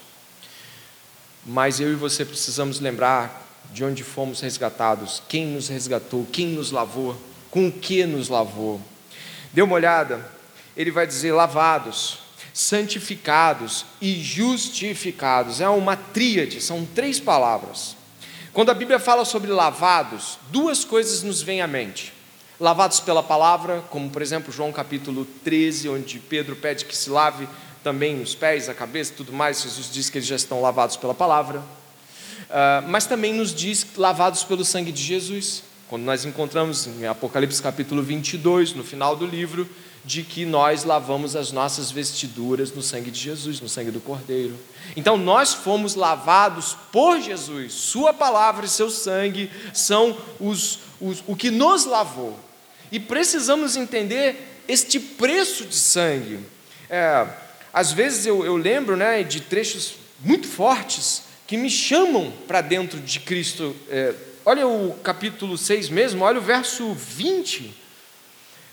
Mas 1.45 1.81
eu 1.81 1.91
e 1.91 1.95
você 1.95 2.23
precisamos 2.23 2.79
lembrar 2.79 3.45
de 3.73 3.83
onde 3.83 4.01
fomos 4.01 4.39
resgatados, 4.39 5.21
quem 5.27 5.47
nos 5.47 5.67
resgatou, 5.67 6.25
quem 6.31 6.47
nos 6.47 6.71
lavou, 6.71 7.17
com 7.51 7.67
o 7.67 7.71
que 7.71 8.05
nos 8.05 8.29
lavou. 8.29 8.79
Dê 9.51 9.61
uma 9.61 9.75
olhada, 9.75 10.25
ele 10.77 10.89
vai 10.89 11.05
dizer 11.05 11.33
lavados, 11.33 12.19
santificados 12.53 13.85
e 13.99 14.23
justificados. 14.23 15.59
É 15.59 15.67
uma 15.67 15.97
tríade, 15.97 16.61
são 16.61 16.85
três 16.85 17.19
palavras. 17.19 17.94
Quando 18.55 18.69
a 18.69 18.73
Bíblia 18.73 18.99
fala 18.99 19.25
sobre 19.25 19.51
lavados, 19.51 20.39
duas 20.49 20.85
coisas 20.85 21.21
nos 21.21 21.41
vêm 21.41 21.61
à 21.61 21.67
mente. 21.67 22.13
Lavados 22.57 23.01
pela 23.01 23.21
palavra, 23.21 23.83
como 23.89 24.09
por 24.09 24.21
exemplo 24.21 24.49
João 24.49 24.71
capítulo 24.71 25.27
13, 25.43 25.89
onde 25.89 26.19
Pedro 26.19 26.55
pede 26.55 26.85
que 26.85 26.95
se 26.95 27.09
lave 27.09 27.49
também 27.83 28.21
os 28.21 28.33
pés, 28.33 28.69
a 28.69 28.73
cabeça 28.73 29.11
tudo 29.17 29.33
mais, 29.33 29.61
Jesus 29.61 29.91
diz 29.91 30.09
que 30.09 30.19
eles 30.19 30.27
já 30.29 30.37
estão 30.37 30.61
lavados 30.61 30.95
pela 30.95 31.13
palavra. 31.13 31.59
Uh, 31.59 32.87
mas 32.87 33.05
também 33.05 33.33
nos 33.33 33.53
diz 33.53 33.85
lavados 33.97 34.45
pelo 34.45 34.63
sangue 34.63 34.93
de 34.93 35.03
Jesus. 35.03 35.61
Quando 35.89 36.03
nós 36.03 36.23
encontramos 36.23 36.87
em 36.87 37.05
Apocalipse 37.05 37.61
capítulo 37.61 38.01
22, 38.01 38.73
no 38.73 38.85
final 38.85 39.17
do 39.17 39.25
livro, 39.25 39.69
de 40.05 40.21
que 40.21 40.45
nós 40.45 40.83
lavamos 40.83 41.35
as 41.35 41.51
nossas 41.51 41.89
vestiduras 41.89 42.71
no 42.71 42.81
sangue 42.81 43.09
de 43.09 43.19
Jesus, 43.19 43.59
no 43.59 43.67
sangue 43.67 43.89
do 43.89 43.99
Cordeiro. 43.99 44.55
Então 44.95 45.17
nós 45.17 45.53
fomos 45.53 45.95
lavados 45.95 46.77
por 46.91 47.19
Jesus, 47.19 47.73
Sua 47.73 48.13
palavra 48.13 48.65
e 48.65 48.69
seu 48.69 48.89
sangue 48.91 49.49
são 49.73 50.15
os, 50.39 50.79
os, 51.01 51.23
o 51.25 51.35
que 51.35 51.49
nos 51.49 51.85
lavou. 51.85 52.39
E 52.91 52.99
precisamos 52.99 53.75
entender 53.75 54.61
este 54.67 54.99
preço 54.99 55.65
de 55.65 55.75
sangue. 55.75 56.39
É, 56.87 57.27
às 57.73 57.91
vezes 57.91 58.27
eu, 58.27 58.45
eu 58.45 58.55
lembro 58.55 58.95
né, 58.95 59.23
de 59.23 59.41
trechos 59.41 59.95
muito 60.23 60.47
fortes 60.47 61.23
que 61.47 61.57
me 61.57 61.69
chamam 61.69 62.31
para 62.47 62.61
dentro 62.61 62.99
de 62.99 63.19
Cristo. 63.19 63.75
É, 63.89 64.13
olha 64.45 64.67
o 64.67 64.93
capítulo 65.03 65.57
6 65.57 65.89
mesmo, 65.89 66.23
olha 66.23 66.37
o 66.37 66.43
verso 66.43 66.93
20 66.93 67.84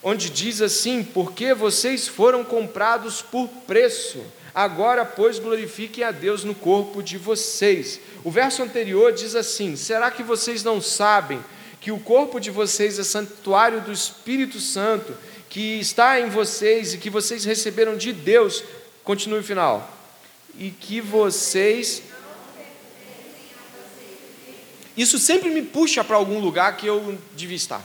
onde 0.03 0.31
diz 0.31 0.61
assim: 0.61 1.05
Porque 1.05 1.55
vocês 1.55 2.09
foram 2.09 2.45
comprados 2.45 3.23
por 3.23 3.49
preço, 3.67 4.21
agora, 4.55 5.05
pois, 5.05 5.38
glorifiquem 5.38 6.05
a 6.05 6.11
Deus 6.11 6.45
no 6.45 6.55
corpo 6.55 7.03
de 7.03 7.17
vocês. 7.17 8.01
O 8.25 8.31
verso 8.31 8.62
anterior 8.62 9.12
diz 9.12 9.35
assim: 9.35 9.77
Será 9.77 10.11
que 10.11 10.23
vocês 10.23 10.65
não 10.65 10.81
sabem 10.81 11.43
que 11.81 11.93
o 11.93 11.99
corpo 11.99 12.41
de 12.41 12.51
vocês 12.51 12.99
é 12.99 13.05
santuário 13.05 13.81
do 13.81 13.93
Espírito 13.93 14.61
Santo, 14.61 15.15
que 15.49 15.81
está 15.81 16.21
em 16.21 16.29
vocês 16.29 16.95
e 16.95 16.99
que 16.99 17.11
vocês 17.11 17.45
receberam 17.45 17.97
de 17.97 18.12
Deus? 18.12 18.65
Continue 19.05 19.41
o 19.41 19.45
final. 19.45 19.99
E 20.59 20.71
que 20.71 21.01
vocês. 21.01 22.03
Isso 24.95 25.19
sempre 25.19 25.49
me 25.49 25.62
puxa 25.62 26.05
para 26.05 26.17
algum 26.17 26.38
lugar 26.38 26.77
que 26.77 26.87
eu 26.87 27.19
devia 27.35 27.57
estar. 27.57 27.83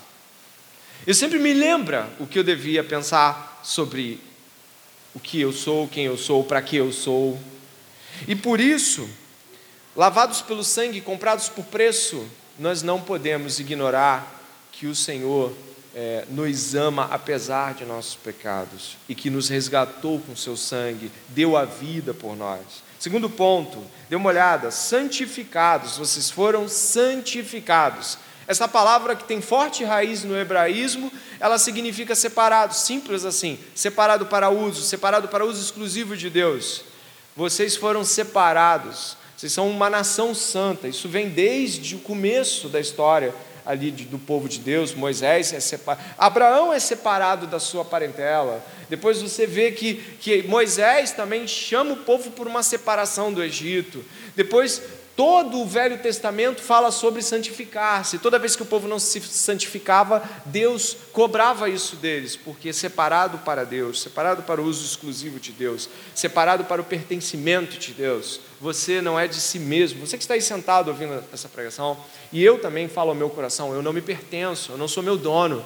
Ele 1.08 1.14
sempre 1.14 1.40
me 1.40 1.54
lembra 1.54 2.10
o 2.20 2.28
que 2.28 2.38
eu 2.38 2.44
devia 2.44 2.84
pensar 2.84 3.62
sobre 3.64 4.20
o 5.16 5.20
que 5.22 5.40
eu 5.40 5.54
sou, 5.54 5.88
quem 5.88 6.04
eu 6.04 6.18
sou, 6.18 6.44
para 6.44 6.62
que 6.62 6.76
eu 6.76 6.92
sou. 6.92 7.40
E 8.28 8.36
por 8.36 8.60
isso, 8.60 9.10
lavados 9.96 10.42
pelo 10.42 10.66
sangue, 10.66 11.00
comprados 11.00 11.48
por 11.48 11.64
preço, 11.64 12.28
nós 12.60 12.82
não 12.82 13.00
podemos 13.00 13.58
ignorar 13.58 14.38
que 14.74 14.86
o 14.86 14.94
Senhor 14.94 15.54
é, 15.96 16.26
nos 16.30 16.76
ama 16.76 17.08
apesar 17.10 17.74
de 17.74 17.86
nossos 17.86 18.16
pecados 18.16 18.98
e 19.08 19.16
que 19.16 19.30
nos 19.30 19.48
resgatou 19.48 20.20
com 20.20 20.36
seu 20.36 20.58
sangue, 20.58 21.10
deu 21.30 21.56
a 21.56 21.64
vida 21.64 22.14
por 22.14 22.36
nós. 22.36 22.84
Segundo 23.00 23.30
ponto, 23.30 23.82
dê 24.10 24.18
uma 24.18 24.28
olhada, 24.28 24.72
santificados, 24.72 25.98
vocês 25.98 26.30
foram 26.30 26.68
santificados. 26.68 28.18
Essa 28.48 28.68
palavra 28.68 29.16
que 29.16 29.26
tem 29.26 29.42
forte 29.42 29.84
raiz 29.84 30.24
no 30.24 30.38
hebraísmo, 30.38 31.12
ela 31.40 31.58
significa 31.58 32.16
separado, 32.16 32.74
simples 32.74 33.26
assim, 33.26 33.60
separado 33.76 34.26
para 34.26 34.50
uso, 34.50 34.82
separado 34.82 35.28
para 35.28 35.46
uso 35.46 35.62
exclusivo 35.62 36.16
de 36.16 36.30
Deus. 36.30 36.84
Vocês 37.36 37.76
foram 37.76 38.06
separados, 38.06 39.18
vocês 39.36 39.52
são 39.52 39.70
uma 39.70 39.90
nação 39.90 40.34
santa. 40.34 40.88
Isso 40.88 41.10
vem 41.10 41.30
desde 41.30 41.96
o 41.96 42.00
começo 42.00 42.70
da 42.70 42.80
história 42.80 43.36
ali 43.68 43.92
do 43.92 44.18
povo 44.18 44.48
de 44.48 44.60
Deus, 44.60 44.94
Moisés 44.94 45.52
é 45.52 45.60
separado, 45.60 46.02
Abraão 46.18 46.72
é 46.72 46.80
separado 46.80 47.46
da 47.46 47.60
sua 47.60 47.84
parentela. 47.84 48.64
Depois 48.90 49.22
você 49.22 49.46
vê 49.46 49.74
que, 49.74 49.96
que 50.22 50.42
Moisés 50.44 51.12
também 51.12 51.46
chama 51.46 51.92
o 51.92 51.98
povo 51.98 52.32
por 52.32 52.48
uma 52.48 52.64
separação 52.64 53.34
do 53.34 53.44
Egito. 53.44 54.06
Depois 54.38 54.82
Todo 55.18 55.62
o 55.62 55.66
Velho 55.66 55.98
Testamento 55.98 56.62
fala 56.62 56.92
sobre 56.92 57.24
santificar-se. 57.24 58.20
Toda 58.20 58.38
vez 58.38 58.56
que 58.56 58.62
o 58.62 58.68
povo 58.68 58.88
não 58.88 59.00
se 59.00 59.20
santificava, 59.20 60.24
Deus 60.46 60.96
cobrava 61.12 61.68
isso 61.68 61.96
deles, 61.96 62.36
porque 62.36 62.72
separado 62.72 63.40
para 63.40 63.66
Deus, 63.66 64.00
separado 64.00 64.44
para 64.44 64.62
o 64.62 64.66
uso 64.66 64.86
exclusivo 64.86 65.40
de 65.40 65.52
Deus, 65.52 65.90
separado 66.14 66.66
para 66.66 66.84
o 66.84 66.86
pertencimento 66.86 67.80
de 67.80 67.94
Deus, 67.94 68.40
você 68.62 69.02
não 69.02 69.20
é 69.20 69.28
de 69.28 69.42
si 69.42 69.58
mesmo. 69.58 70.06
Você 70.06 70.18
que 70.18 70.24
está 70.24 70.36
aí 70.36 70.42
sentado 70.42 70.90
ouvindo 70.90 71.24
essa 71.34 71.50
pregação, 71.50 71.98
e 72.32 72.44
eu 72.44 72.60
também 72.60 72.88
falo 72.88 73.10
ao 73.10 73.16
meu 73.16 73.32
coração: 73.32 73.74
eu 73.74 73.82
não 73.82 73.92
me 73.92 74.02
pertenço, 74.02 74.74
eu 74.74 74.78
não 74.78 74.88
sou 74.88 75.02
meu 75.02 75.18
dono. 75.18 75.66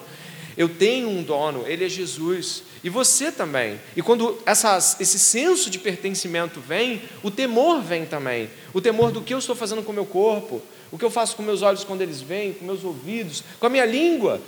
Eu 0.57 0.69
tenho 0.69 1.09
um 1.09 1.23
dono, 1.23 1.65
ele 1.65 1.85
é 1.85 1.89
Jesus. 1.89 2.63
E 2.83 2.89
você 2.89 3.31
também. 3.31 3.79
E 3.95 4.01
quando 4.01 4.37
essas, 4.45 4.99
esse 4.99 5.19
senso 5.19 5.69
de 5.69 5.79
pertencimento 5.79 6.59
vem, 6.59 7.01
o 7.23 7.29
temor 7.29 7.81
vem 7.81 8.05
também. 8.05 8.49
O 8.73 8.81
temor 8.81 9.11
do 9.11 9.21
que 9.21 9.33
eu 9.33 9.39
estou 9.39 9.55
fazendo 9.55 9.83
com 9.83 9.91
o 9.91 9.95
meu 9.95 10.05
corpo, 10.05 10.61
o 10.91 10.97
que 10.97 11.05
eu 11.05 11.11
faço 11.11 11.35
com 11.35 11.43
meus 11.43 11.61
olhos 11.61 11.83
quando 11.83 12.01
eles 12.01 12.21
vêm, 12.21 12.53
com 12.53 12.65
meus 12.65 12.83
ouvidos, 12.83 13.43
com 13.59 13.65
a 13.65 13.69
minha 13.69 13.85
língua. 13.85 14.41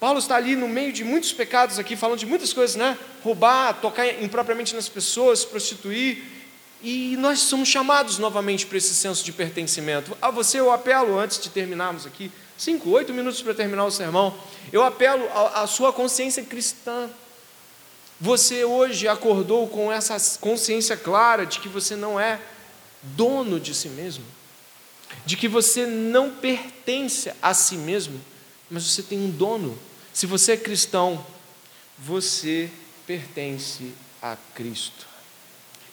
Paulo 0.00 0.18
está 0.18 0.36
ali 0.36 0.54
no 0.56 0.68
meio 0.68 0.92
de 0.92 1.04
muitos 1.04 1.32
pecados 1.32 1.78
aqui, 1.78 1.96
falando 1.96 2.18
de 2.18 2.26
muitas 2.26 2.52
coisas, 2.52 2.76
né? 2.76 2.98
Roubar, 3.22 3.80
tocar 3.80 4.06
impropriamente 4.22 4.74
nas 4.74 4.88
pessoas, 4.88 5.44
prostituir. 5.44 6.22
E 6.82 7.16
nós 7.16 7.38
somos 7.38 7.68
chamados 7.68 8.18
novamente 8.18 8.66
para 8.66 8.76
esse 8.76 8.94
senso 8.94 9.24
de 9.24 9.32
pertencimento. 9.32 10.16
A 10.20 10.30
você 10.30 10.60
eu 10.60 10.70
apelo, 10.70 11.18
antes 11.18 11.40
de 11.40 11.48
terminarmos 11.48 12.04
aqui, 12.04 12.30
cinco, 12.58 12.90
oito 12.90 13.14
minutos 13.14 13.40
para 13.40 13.54
terminar 13.54 13.86
o 13.86 13.90
sermão, 13.90 14.34
eu 14.70 14.82
apelo 14.82 15.26
à 15.54 15.66
sua 15.66 15.92
consciência 15.92 16.42
cristã. 16.42 17.08
Você 18.20 18.64
hoje 18.64 19.08
acordou 19.08 19.66
com 19.68 19.90
essa 19.90 20.16
consciência 20.38 20.96
clara 20.96 21.46
de 21.46 21.58
que 21.60 21.68
você 21.68 21.96
não 21.96 22.20
é 22.20 22.38
dono 23.16 23.60
de 23.60 23.74
si 23.74 23.88
mesmo, 23.88 24.24
de 25.24 25.36
que 25.36 25.48
você 25.48 25.86
não 25.86 26.30
pertence 26.30 27.32
a 27.40 27.54
si 27.54 27.76
mesmo, 27.76 28.20
mas 28.70 28.84
você 28.84 29.02
tem 29.02 29.18
um 29.18 29.30
dono. 29.30 29.78
Se 30.12 30.26
você 30.26 30.52
é 30.52 30.56
cristão, 30.56 31.24
você 31.98 32.70
pertence 33.06 33.92
a 34.20 34.36
Cristo. 34.54 35.06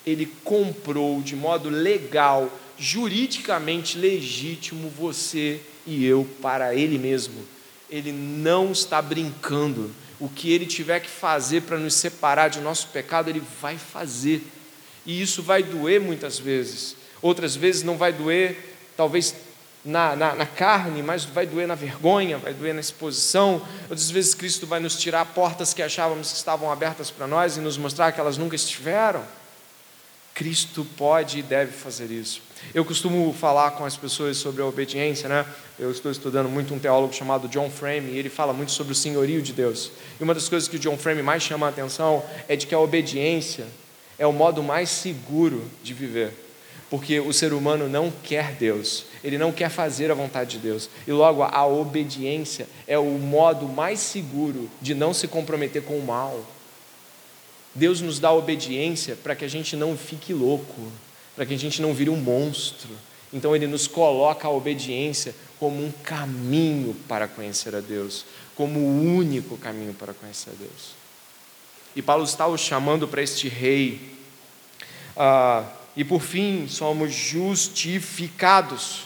Ele 0.04 0.26
comprou 0.42 1.22
de 1.22 1.36
modo 1.36 1.68
legal, 1.68 2.50
juridicamente 2.78 3.96
legítimo 3.96 4.90
você 4.90 5.60
e 5.86 6.04
eu 6.04 6.28
para 6.40 6.74
Ele 6.74 6.98
mesmo. 6.98 7.46
Ele 7.88 8.10
não 8.10 8.72
está 8.72 9.00
brincando 9.00 9.94
o 10.22 10.28
que 10.28 10.52
ele 10.52 10.66
tiver 10.66 11.00
que 11.00 11.10
fazer 11.10 11.62
para 11.62 11.76
nos 11.76 11.94
separar 11.94 12.46
de 12.46 12.60
nosso 12.60 12.86
pecado, 12.88 13.28
ele 13.28 13.42
vai 13.60 13.76
fazer. 13.76 14.40
E 15.04 15.20
isso 15.20 15.42
vai 15.42 15.64
doer 15.64 16.00
muitas 16.00 16.38
vezes. 16.38 16.94
Outras 17.22 17.54
vezes 17.54 17.84
não 17.84 17.96
vai 17.96 18.12
doer, 18.12 18.74
talvez 18.96 19.34
na, 19.84 20.14
na, 20.14 20.34
na, 20.34 20.46
carne, 20.46 21.02
mas 21.02 21.24
vai 21.24 21.46
doer 21.46 21.66
na 21.66 21.74
vergonha, 21.74 22.36
vai 22.38 22.52
doer 22.52 22.74
na 22.74 22.80
exposição. 22.80 23.62
Outras 23.82 24.10
vezes 24.10 24.34
Cristo 24.34 24.66
vai 24.66 24.80
nos 24.80 24.98
tirar 24.98 25.24
portas 25.26 25.72
que 25.72 25.82
achávamos 25.82 26.32
que 26.32 26.36
estavam 26.36 26.70
abertas 26.70 27.10
para 27.10 27.26
nós 27.26 27.56
e 27.56 27.60
nos 27.60 27.78
mostrar 27.78 28.12
que 28.12 28.20
elas 28.20 28.36
nunca 28.36 28.56
estiveram. 28.56 29.24
Cristo 30.34 30.86
pode 30.96 31.40
e 31.40 31.42
deve 31.42 31.72
fazer 31.72 32.10
isso. 32.10 32.40
Eu 32.72 32.84
costumo 32.84 33.34
falar 33.38 33.72
com 33.72 33.84
as 33.84 33.96
pessoas 33.96 34.36
sobre 34.36 34.62
a 34.62 34.66
obediência, 34.66 35.28
né? 35.28 35.44
Eu 35.78 35.90
estou 35.90 36.10
estudando 36.10 36.48
muito 36.48 36.72
um 36.72 36.78
teólogo 36.78 37.12
chamado 37.12 37.48
John 37.48 37.68
Frame 37.68 38.12
e 38.12 38.18
ele 38.18 38.30
fala 38.30 38.52
muito 38.52 38.72
sobre 38.72 38.92
o 38.92 38.96
senhorio 38.96 39.42
de 39.42 39.52
Deus. 39.52 39.90
E 40.18 40.22
uma 40.22 40.32
das 40.32 40.48
coisas 40.48 40.68
que 40.68 40.76
o 40.76 40.78
John 40.78 40.96
Frame 40.96 41.22
mais 41.22 41.42
chama 41.42 41.66
a 41.66 41.68
atenção 41.68 42.24
é 42.48 42.56
de 42.56 42.66
que 42.66 42.74
a 42.74 42.78
obediência 42.78 43.66
é 44.18 44.26
o 44.26 44.32
modo 44.32 44.62
mais 44.62 44.88
seguro 44.88 45.68
de 45.82 45.92
viver. 45.92 46.41
Porque 46.92 47.18
o 47.18 47.32
ser 47.32 47.54
humano 47.54 47.88
não 47.88 48.12
quer 48.22 48.52
Deus, 48.52 49.06
ele 49.24 49.38
não 49.38 49.50
quer 49.50 49.70
fazer 49.70 50.10
a 50.10 50.14
vontade 50.14 50.58
de 50.58 50.58
Deus. 50.58 50.90
E 51.06 51.10
logo 51.10 51.42
a 51.42 51.66
obediência 51.66 52.68
é 52.86 52.98
o 52.98 53.12
modo 53.12 53.66
mais 53.66 53.98
seguro 53.98 54.70
de 54.78 54.94
não 54.94 55.14
se 55.14 55.26
comprometer 55.26 55.82
com 55.84 55.96
o 55.96 56.04
mal. 56.04 56.44
Deus 57.74 58.02
nos 58.02 58.18
dá 58.18 58.30
obediência 58.30 59.16
para 59.16 59.34
que 59.34 59.42
a 59.42 59.48
gente 59.48 59.74
não 59.74 59.96
fique 59.96 60.34
louco, 60.34 60.92
para 61.34 61.46
que 61.46 61.54
a 61.54 61.58
gente 61.58 61.80
não 61.80 61.94
vire 61.94 62.10
um 62.10 62.16
monstro. 62.16 62.90
Então 63.32 63.56
ele 63.56 63.66
nos 63.66 63.86
coloca 63.86 64.46
a 64.46 64.50
obediência 64.50 65.34
como 65.58 65.82
um 65.82 65.90
caminho 66.04 66.94
para 67.08 67.26
conhecer 67.26 67.74
a 67.74 67.80
Deus, 67.80 68.26
como 68.54 68.78
o 68.78 69.16
único 69.16 69.56
caminho 69.56 69.94
para 69.94 70.12
conhecer 70.12 70.50
a 70.50 70.58
Deus. 70.58 70.90
E 71.96 72.02
Paulo 72.02 72.24
está 72.24 72.46
o 72.46 72.58
chamando 72.58 73.08
para 73.08 73.22
este 73.22 73.48
rei. 73.48 74.12
Ah, 75.16 75.64
e 75.96 76.04
por 76.04 76.22
fim, 76.22 76.66
somos 76.68 77.12
justificados. 77.12 79.02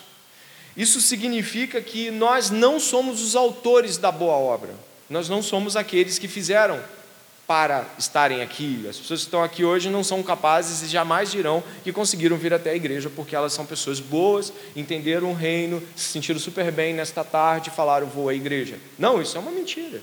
Isso 0.77 1.01
significa 1.01 1.81
que 1.81 2.11
nós 2.11 2.51
não 2.51 2.79
somos 2.79 3.23
os 3.23 3.35
autores 3.35 3.97
da 3.97 4.13
boa 4.13 4.35
obra, 4.35 4.75
nós 5.09 5.29
não 5.29 5.43
somos 5.43 5.77
aqueles 5.77 6.19
que 6.19 6.29
fizeram 6.29 6.81
para 7.47 7.87
estarem 7.97 8.43
aqui. 8.43 8.85
As 8.89 8.99
pessoas 8.99 9.21
que 9.21 9.27
estão 9.27 9.43
aqui 9.43 9.65
hoje 9.65 9.89
não 9.89 10.03
são 10.03 10.23
capazes 10.23 10.83
e 10.83 10.91
jamais 10.91 11.31
dirão 11.31 11.63
que 11.85 11.93
conseguiram 11.93 12.37
vir 12.37 12.53
até 12.53 12.71
a 12.71 12.75
igreja 12.75 13.09
porque 13.09 13.37
elas 13.37 13.53
são 13.53 13.65
pessoas 13.65 14.01
boas, 14.01 14.53
entenderam 14.75 15.31
o 15.31 15.35
reino, 15.35 15.83
se 15.95 16.11
sentiram 16.11 16.41
super 16.41 16.73
bem 16.73 16.93
nesta 16.93 17.23
tarde 17.23 17.71
e 17.71 17.73
falaram 17.73 18.07
vou 18.09 18.29
à 18.29 18.35
igreja. 18.35 18.79
Não, 18.99 19.23
isso 19.23 19.37
é 19.37 19.41
uma 19.41 19.53
mentira. 19.53 20.03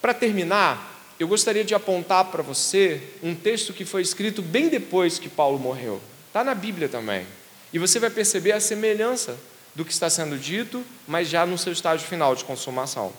Para 0.00 0.14
terminar, 0.14 0.93
eu 1.18 1.28
gostaria 1.28 1.64
de 1.64 1.74
apontar 1.74 2.26
para 2.26 2.42
você 2.42 3.00
um 3.22 3.34
texto 3.34 3.72
que 3.72 3.84
foi 3.84 4.02
escrito 4.02 4.42
bem 4.42 4.68
depois 4.68 5.18
que 5.18 5.28
Paulo 5.28 5.58
morreu. 5.58 6.00
Está 6.26 6.42
na 6.42 6.54
Bíblia 6.54 6.88
também. 6.88 7.26
E 7.72 7.78
você 7.78 8.00
vai 8.00 8.10
perceber 8.10 8.52
a 8.52 8.60
semelhança 8.60 9.38
do 9.74 9.84
que 9.84 9.92
está 9.92 10.10
sendo 10.10 10.38
dito, 10.38 10.84
mas 11.06 11.28
já 11.28 11.46
no 11.46 11.58
seu 11.58 11.72
estágio 11.72 12.06
final 12.06 12.34
de 12.34 12.44
consumação. 12.44 13.12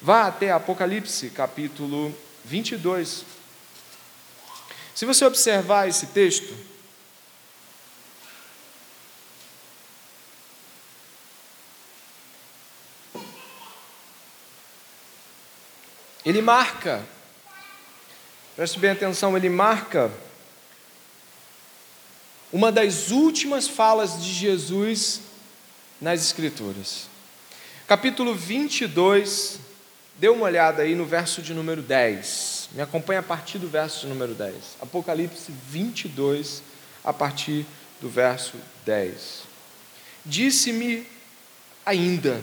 Vá 0.00 0.26
até 0.26 0.50
Apocalipse, 0.50 1.30
capítulo 1.30 2.14
22. 2.44 3.24
Se 4.94 5.04
você 5.04 5.24
observar 5.24 5.88
esse 5.88 6.06
texto, 6.06 6.54
ele 16.24 16.42
marca, 16.42 17.04
preste 18.56 18.78
bem 18.78 18.90
atenção, 18.90 19.36
ele 19.36 19.48
marca 19.48 20.10
uma 22.52 22.70
das 22.70 23.10
últimas 23.10 23.66
falas 23.66 24.22
de 24.22 24.32
Jesus 24.32 25.20
nas 26.00 26.20
Escrituras. 26.20 27.08
Capítulo 27.86 28.34
22, 28.34 29.58
Dê 30.22 30.28
uma 30.28 30.44
olhada 30.44 30.82
aí 30.82 30.94
no 30.94 31.04
verso 31.04 31.42
de 31.42 31.54
número 31.54 31.82
10. 31.82 32.70
Me 32.72 32.82
acompanha 32.82 33.20
a 33.20 33.22
partir 33.24 33.58
do 33.58 33.68
verso 33.68 34.00
de 34.00 34.06
número 34.06 34.34
10. 34.34 34.54
Apocalipse 34.80 35.50
22, 35.68 36.62
a 37.02 37.12
partir 37.12 37.66
do 38.00 38.08
verso 38.08 38.56
10. 38.84 39.42
Disse-me 40.24 41.06
ainda: 41.84 42.40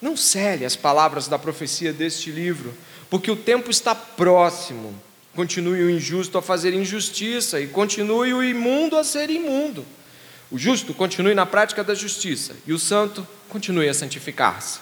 Não 0.00 0.16
cele 0.16 0.64
as 0.64 0.76
palavras 0.76 1.26
da 1.28 1.38
profecia 1.38 1.92
deste 1.92 2.30
livro, 2.30 2.72
porque 3.10 3.30
o 3.30 3.36
tempo 3.36 3.70
está 3.70 3.94
próximo. 3.94 4.94
Continue 5.34 5.84
o 5.84 5.90
injusto 5.90 6.36
a 6.36 6.42
fazer 6.42 6.74
injustiça, 6.74 7.60
e 7.60 7.66
continue 7.66 8.34
o 8.34 8.44
imundo 8.44 8.96
a 8.96 9.04
ser 9.04 9.30
imundo. 9.30 9.84
O 10.50 10.58
justo 10.58 10.92
continue 10.92 11.34
na 11.34 11.46
prática 11.46 11.82
da 11.82 11.94
justiça, 11.94 12.54
e 12.66 12.72
o 12.72 12.78
santo 12.78 13.26
continue 13.48 13.88
a 13.88 13.94
santificar-se. 13.94 14.80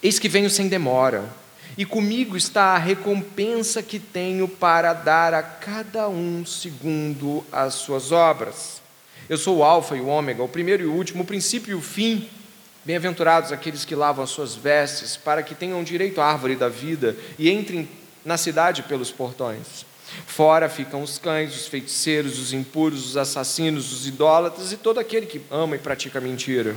Eis 0.00 0.18
que 0.18 0.28
venho 0.28 0.48
sem 0.48 0.68
demora, 0.68 1.28
e 1.76 1.84
comigo 1.84 2.36
está 2.36 2.74
a 2.74 2.78
recompensa 2.78 3.82
que 3.82 3.98
tenho 3.98 4.46
para 4.46 4.92
dar 4.92 5.34
a 5.34 5.42
cada 5.42 6.08
um 6.08 6.46
segundo 6.46 7.44
as 7.50 7.74
suas 7.74 8.12
obras. 8.12 8.80
Eu 9.28 9.36
sou 9.36 9.58
o 9.58 9.64
Alfa 9.64 9.96
e 9.96 10.00
o 10.00 10.06
Ômega, 10.06 10.42
o 10.42 10.48
primeiro 10.48 10.84
e 10.84 10.86
o 10.86 10.92
último, 10.92 11.22
o 11.22 11.26
princípio 11.26 11.72
e 11.72 11.74
o 11.74 11.80
fim. 11.80 12.28
Bem-aventurados 12.84 13.52
aqueles 13.52 13.84
que 13.84 13.94
lavam 13.94 14.24
as 14.24 14.30
suas 14.30 14.54
vestes, 14.54 15.16
para 15.16 15.42
que 15.42 15.54
tenham 15.54 15.84
direito 15.84 16.20
à 16.20 16.26
árvore 16.26 16.56
da 16.56 16.68
vida 16.68 17.16
e 17.38 17.50
entrem 17.50 17.88
na 18.24 18.36
cidade 18.36 18.82
pelos 18.82 19.10
portões. 19.10 19.84
Fora 20.26 20.68
ficam 20.68 21.02
os 21.02 21.18
cães, 21.18 21.54
os 21.54 21.66
feiticeiros, 21.66 22.38
os 22.38 22.52
impuros, 22.52 23.06
os 23.06 23.16
assassinos, 23.16 23.92
os 23.92 24.06
idólatras 24.06 24.72
e 24.72 24.76
todo 24.76 24.98
aquele 24.98 25.26
que 25.26 25.40
ama 25.50 25.76
e 25.76 25.78
pratica 25.78 26.20
mentira. 26.20 26.74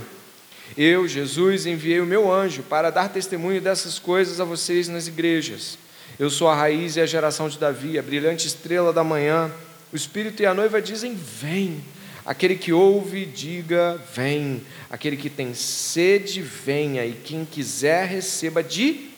Eu, 0.76 1.06
Jesus, 1.06 1.66
enviei 1.66 2.00
o 2.00 2.06
meu 2.06 2.32
anjo 2.32 2.62
para 2.62 2.90
dar 2.90 3.08
testemunho 3.08 3.60
dessas 3.60 3.98
coisas 3.98 4.40
a 4.40 4.44
vocês 4.44 4.88
nas 4.88 5.06
igrejas. 5.06 5.78
Eu 6.18 6.30
sou 6.30 6.48
a 6.48 6.54
raiz 6.54 6.96
e 6.96 7.00
a 7.00 7.06
geração 7.06 7.48
de 7.48 7.58
Davi, 7.58 7.98
a 7.98 8.02
brilhante 8.02 8.46
estrela 8.46 8.92
da 8.92 9.04
manhã. 9.04 9.50
O 9.92 9.96
Espírito 9.96 10.42
e 10.42 10.46
a 10.46 10.54
noiva 10.54 10.80
dizem: 10.80 11.14
Vem. 11.14 11.84
Aquele 12.24 12.54
que 12.54 12.72
ouve, 12.72 13.26
diga: 13.26 14.00
Vem. 14.14 14.62
Aquele 14.88 15.16
que 15.16 15.28
tem 15.28 15.54
sede, 15.54 16.40
venha. 16.40 17.04
E 17.04 17.12
quem 17.12 17.44
quiser, 17.44 18.06
receba 18.06 18.62
de 18.62 19.10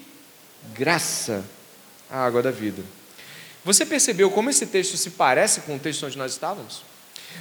graça 0.75 1.45
a 2.11 2.25
água 2.25 2.43
da 2.43 2.51
vida. 2.51 2.83
Você 3.65 3.85
percebeu 3.85 4.31
como 4.31 4.51
esse 4.51 4.67
texto 4.67 4.97
se 4.97 5.11
parece 5.11 5.63
com 5.63 5.77
o 5.77 5.79
texto 5.79 6.07
onde 6.07 6.17
nós 6.17 6.33
estávamos? 6.33 6.83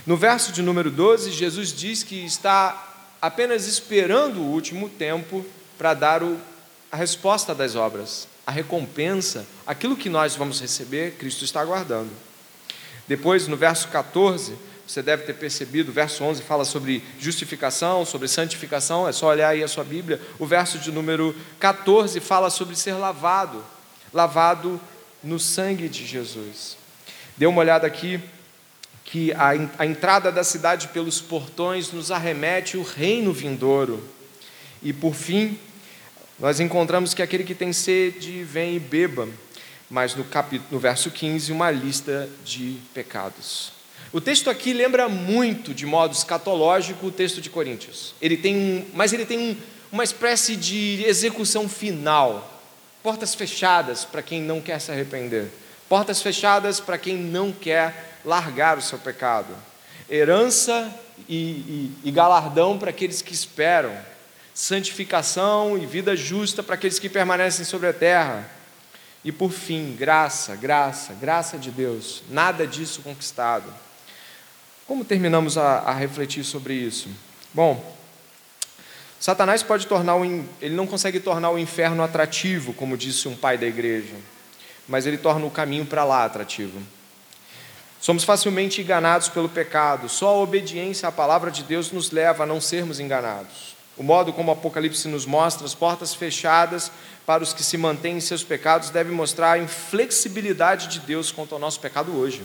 No 0.05 0.18
verso 0.18 0.51
de 0.51 0.61
número 0.61 0.89
12, 0.89 1.32
Jesus 1.32 1.72
diz 1.72 2.03
que 2.03 2.26
está 2.26 3.16
apenas 3.22 3.68
esperando 3.68 4.41
o 4.41 4.51
último 4.51 4.89
tempo 4.89 5.45
para 5.78 5.93
dar 5.93 6.24
o, 6.24 6.39
a 6.91 6.97
resposta 6.97 7.53
das 7.53 7.76
obras, 7.76 8.28
a 8.45 8.51
recompensa, 8.51 9.45
aquilo 9.66 9.95
que 9.95 10.09
nós 10.09 10.36
vamos 10.36 10.59
receber, 10.59 11.16
Cristo 11.18 11.43
está 11.45 11.61
aguardando. 11.61 12.11
Depois, 13.07 13.47
no 13.47 13.55
verso 13.55 13.88
14, 13.89 14.53
você 14.88 15.01
deve 15.01 15.24
ter 15.24 15.34
percebido, 15.34 15.89
o 15.89 15.93
verso 15.93 16.24
11 16.24 16.43
fala 16.43 16.66
sobre 16.66 17.03
justificação, 17.20 18.05
sobre 18.05 18.28
santificação, 18.28 19.07
é 19.07 19.11
só 19.11 19.28
olhar 19.28 19.49
aí 19.49 19.63
a 19.63 19.68
sua 19.68 19.84
Bíblia. 19.84 20.22
O 20.38 20.45
verso 20.45 20.78
de 20.78 20.91
número 20.91 21.36
14 21.59 22.20
fala 22.20 22.49
sobre 22.49 22.76
ser 22.76 22.93
lavado, 22.93 23.63
lavado 24.16 24.80
no 25.22 25.38
sangue 25.38 25.89
de 25.89 26.05
Jesus. 26.05 26.78
Dê 27.36 27.45
uma 27.45 27.59
olhada 27.59 27.86
aqui, 27.86 28.18
que 29.03 29.34
a, 29.34 29.49
a 29.78 29.86
entrada 29.86 30.32
da 30.32 30.41
cidade 30.41 30.88
pelos 30.88 31.20
portões 31.20 31.91
nos 31.91 32.11
arremete 32.11 32.78
o 32.78 32.82
reino 32.82 33.34
vindouro. 33.34 34.01
E 34.82 34.93
por 34.93 35.13
fim, 35.13 35.59
nós 36.39 36.61
encontramos 36.61 37.13
que 37.13 37.22
aquele 37.22 37.43
que 37.43 37.53
tem 37.53 37.74
sede 37.74 38.41
vem 38.43 38.78
e 38.78 38.80
beba, 38.80 39.28
mas 39.89 40.16
no, 40.16 40.24
capítulo, 40.24 40.70
no 40.72 40.80
verso 40.80 41.11
15, 41.11 41.51
uma 41.51 41.70
lista 41.70 42.30
de 42.45 42.78
pecados. 42.93 43.74
O 44.13 44.22
texto 44.22 44.49
aqui 44.49 44.72
lembra 44.72 45.09
muito, 45.09 45.74
de 45.74 45.86
modo 45.86 46.13
escatológico, 46.13 47.07
o 47.07 47.11
texto 47.11 47.41
de 47.41 47.49
Coríntios. 47.49 48.16
Ele 48.22 48.38
tem 48.38 48.55
um, 48.55 48.86
mas 48.93 49.11
ele 49.11 49.26
tem 49.26 49.38
um, 49.38 49.57
uma 49.91 50.05
espécie 50.05 50.55
de 50.55 51.03
execução 51.05 51.68
final 51.68 52.55
portas 53.06 53.36
fechadas 53.36 54.03
para 54.03 54.24
quem 54.24 54.41
não 54.41 54.60
quer 54.60 54.82
se 54.82 54.91
arrepender, 54.91 55.51
portas 55.88 56.24
fechadas 56.24 56.80
para 56.80 56.97
quem 56.97 57.16
não 57.16 57.51
quer 57.51 58.18
largar 58.26 58.80
o 58.80 58.82
seu 58.82 58.97
pecado, 58.97 59.56
herança 60.10 60.91
e, 61.30 61.36
e, 61.36 61.91
e 62.06 62.12
galardão 62.12 62.80
para 62.80 62.89
aqueles 62.89 63.22
que 63.22 63.32
esperam, 63.32 63.95
santificação 64.56 65.78
e 65.78 65.86
vida 65.86 66.16
justa 66.16 66.64
para 66.64 66.74
aqueles 66.74 66.97
que 66.97 67.08
permanecem 67.08 67.64
sobre 67.64 67.89
a 67.89 67.93
terra. 67.93 68.49
E 69.24 69.32
por 69.32 69.51
fim, 69.51 69.95
graça, 69.95 70.56
graça, 70.56 71.14
graça 71.14 71.60
de 71.60 71.70
Deus, 71.70 72.24
nada 72.28 72.66
disso 72.66 73.03
conquistado. 73.03 73.72
Como 74.88 75.06
terminamos 75.06 75.60
a, 75.60 75.78
a 75.82 75.93
refletir 75.93 76.43
sobre 76.43 76.74
isso? 76.74 77.10
Bom, 77.53 77.94
Satanás 79.26 79.63
pode 79.63 79.88
tornar 79.88 80.17
o, 80.17 80.23
ele 80.23 80.76
não 80.76 80.86
consegue 80.86 81.19
tornar 81.19 81.49
o 81.49 81.57
inferno 81.57 82.03
atrativo, 82.03 82.73
como 82.73 82.95
disse 82.95 83.28
um 83.28 83.36
pai 83.36 83.57
da 83.57 83.65
igreja, 83.65 84.13
mas 84.88 85.07
ele 85.07 85.17
torna 85.17 85.47
o 85.47 85.49
caminho 85.49 85.84
para 85.84 86.03
lá 86.03 86.26
atrativo. 86.26 86.80
Somos 87.99 88.23
facilmente 88.23 88.84
enganados 88.84 89.28
pelo 89.28 89.49
pecado, 89.49 90.07
só 90.07 90.28
a 90.28 90.38
obediência 90.38 91.09
à 91.09 91.11
palavra 91.11 91.49
de 91.49 91.63
Deus 91.63 91.91
nos 91.91 92.11
leva 92.11 92.43
a 92.43 92.45
não 92.45 92.61
sermos 92.61 92.99
enganados. 92.99 93.76
O 93.97 94.03
modo 94.03 94.32
como 94.32 94.51
o 94.51 94.53
Apocalipse 94.53 95.07
nos 95.07 95.26
mostra, 95.26 95.65
as 95.65 95.73
portas 95.73 96.13
fechadas 96.13 96.91
para 97.26 97.41
os 97.41 97.51
que 97.51 97.63
se 97.63 97.78
mantêm 97.78 98.17
em 98.17 98.21
seus 98.21 98.43
pecados, 98.43 98.91
deve 98.91 99.11
mostrar 99.11 99.53
a 99.53 99.57
inflexibilidade 99.57 100.88
de 100.88 100.99
Deus 100.99 101.32
quanto 101.32 101.55
ao 101.55 101.59
nosso 101.59 101.80
pecado 101.80 102.15
hoje. 102.15 102.43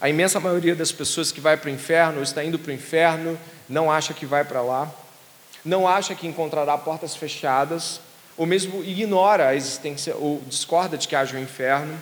A 0.00 0.08
imensa 0.08 0.38
maioria 0.38 0.76
das 0.76 0.92
pessoas 0.92 1.32
que 1.32 1.40
vai 1.40 1.56
para 1.56 1.68
o 1.68 1.74
inferno 1.74 2.18
ou 2.18 2.22
está 2.22 2.44
indo 2.44 2.60
para 2.60 2.70
o 2.70 2.74
inferno 2.74 3.36
não 3.68 3.90
acha 3.90 4.14
que 4.14 4.24
vai 4.24 4.44
para 4.44 4.62
lá 4.62 4.88
não 5.64 5.86
acha 5.86 6.14
que 6.14 6.26
encontrará 6.26 6.76
portas 6.78 7.16
fechadas, 7.16 8.00
ou 8.36 8.46
mesmo 8.46 8.84
ignora 8.84 9.48
a 9.48 9.54
existência, 9.56 10.14
ou 10.16 10.42
discorda 10.46 10.96
de 10.96 11.08
que 11.08 11.16
haja 11.16 11.36
um 11.36 11.42
inferno, 11.42 12.00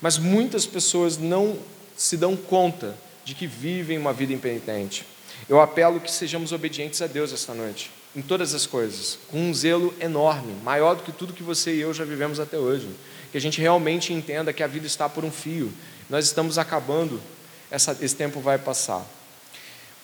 mas 0.00 0.18
muitas 0.18 0.66
pessoas 0.66 1.16
não 1.16 1.56
se 1.96 2.16
dão 2.16 2.36
conta 2.36 2.94
de 3.24 3.34
que 3.34 3.46
vivem 3.46 3.96
uma 3.96 4.12
vida 4.12 4.32
impenitente. 4.32 5.06
Eu 5.48 5.60
apelo 5.60 6.00
que 6.00 6.10
sejamos 6.10 6.52
obedientes 6.52 7.00
a 7.02 7.06
Deus 7.06 7.32
esta 7.32 7.54
noite, 7.54 7.90
em 8.14 8.22
todas 8.22 8.54
as 8.54 8.66
coisas, 8.66 9.18
com 9.28 9.38
um 9.38 9.54
zelo 9.54 9.94
enorme, 10.00 10.52
maior 10.62 10.96
do 10.96 11.02
que 11.02 11.12
tudo 11.12 11.32
que 11.32 11.42
você 11.42 11.74
e 11.74 11.80
eu 11.80 11.94
já 11.94 12.04
vivemos 12.04 12.40
até 12.40 12.58
hoje. 12.58 12.88
Que 13.30 13.38
a 13.38 13.40
gente 13.40 13.60
realmente 13.60 14.12
entenda 14.12 14.52
que 14.52 14.62
a 14.62 14.66
vida 14.66 14.86
está 14.86 15.08
por 15.08 15.24
um 15.24 15.30
fio, 15.30 15.72
nós 16.08 16.24
estamos 16.24 16.58
acabando, 16.58 17.20
essa, 17.70 17.96
esse 18.00 18.14
tempo 18.14 18.40
vai 18.40 18.58
passar. 18.58 19.04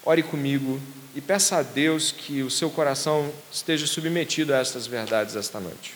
Ore 0.05 0.23
comigo 0.23 0.81
e 1.15 1.21
peça 1.21 1.59
a 1.59 1.63
Deus 1.63 2.11
que 2.11 2.43
o 2.43 2.51
seu 2.51 2.71
coração 2.71 3.33
esteja 3.53 3.87
submetido 3.87 4.55
a 4.55 4.59
estas 4.59 4.87
verdades 4.87 5.37
esta 5.37 5.61
noite. 5.61 5.95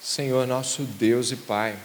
Senhor, 0.00 0.46
nosso 0.46 0.82
Deus 0.82 1.30
e 1.30 1.36
Pai, 1.36 1.76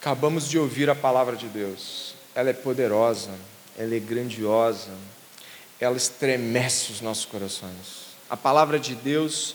acabamos 0.00 0.48
de 0.48 0.58
ouvir 0.58 0.88
a 0.90 0.94
palavra 0.94 1.36
de 1.36 1.46
Deus. 1.48 2.14
Ela 2.34 2.50
é 2.50 2.54
poderosa, 2.54 3.34
ela 3.76 3.94
é 3.94 3.98
grandiosa, 3.98 4.90
ela 5.78 5.96
estremece 5.96 6.92
os 6.92 7.00
nossos 7.00 7.24
corações. 7.24 8.08
A 8.28 8.36
palavra 8.36 8.78
de 8.78 8.94
Deus 8.94 9.54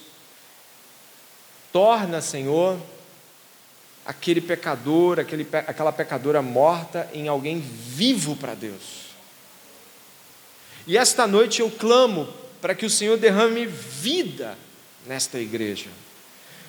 torna, 1.72 2.22
Senhor, 2.22 2.80
aquele 4.06 4.42
pecador, 4.42 5.20
aquele, 5.20 5.48
aquela 5.52 5.92
pecadora 5.92 6.42
morta 6.42 7.10
em 7.14 7.28
alguém 7.28 7.60
vivo 7.60 8.36
para 8.36 8.54
Deus. 8.54 9.04
E 10.86 10.98
esta 10.98 11.26
noite 11.26 11.62
eu 11.62 11.72
clamo 11.72 12.28
para 12.62 12.76
que 12.76 12.86
o 12.86 12.90
Senhor 12.90 13.18
derrame 13.18 13.66
vida 13.66 14.58
nesta 15.06 15.40
igreja, 15.40 15.90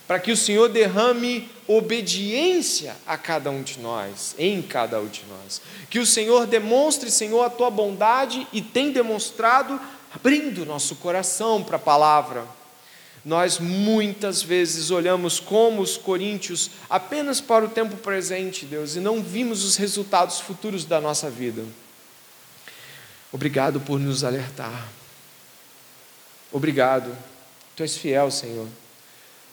para 0.06 0.18
que 0.18 0.30
o 0.30 0.36
Senhor 0.36 0.68
derrame 0.68 1.48
obediência 1.66 2.96
a 3.06 3.16
cada 3.16 3.50
um 3.50 3.62
de 3.62 3.80
nós, 3.80 4.34
em 4.38 4.62
cada 4.62 5.00
um 5.00 5.06
de 5.06 5.22
nós. 5.28 5.60
Que 5.90 5.98
o 5.98 6.06
Senhor 6.06 6.46
demonstre, 6.46 7.10
Senhor, 7.10 7.42
a 7.42 7.50
tua 7.50 7.70
bondade 7.70 8.46
e 8.52 8.60
tem 8.60 8.92
demonstrado, 8.92 9.80
abrindo 10.14 10.64
nosso 10.66 10.96
coração 10.96 11.62
para 11.62 11.76
a 11.76 11.80
palavra 11.80 12.46
nós 13.24 13.58
muitas 13.58 14.42
vezes 14.42 14.90
olhamos 14.90 15.40
como 15.40 15.80
os 15.80 15.96
coríntios 15.96 16.70
apenas 16.90 17.40
para 17.40 17.64
o 17.64 17.68
tempo 17.68 17.96
presente, 17.96 18.66
Deus, 18.66 18.96
e 18.96 19.00
não 19.00 19.22
vimos 19.22 19.64
os 19.64 19.76
resultados 19.76 20.40
futuros 20.40 20.84
da 20.84 21.00
nossa 21.00 21.30
vida. 21.30 21.64
Obrigado 23.32 23.80
por 23.80 23.98
nos 23.98 24.22
alertar. 24.22 24.88
Obrigado. 26.52 27.16
Tu 27.74 27.82
és 27.82 27.96
fiel, 27.96 28.30
Senhor. 28.30 28.68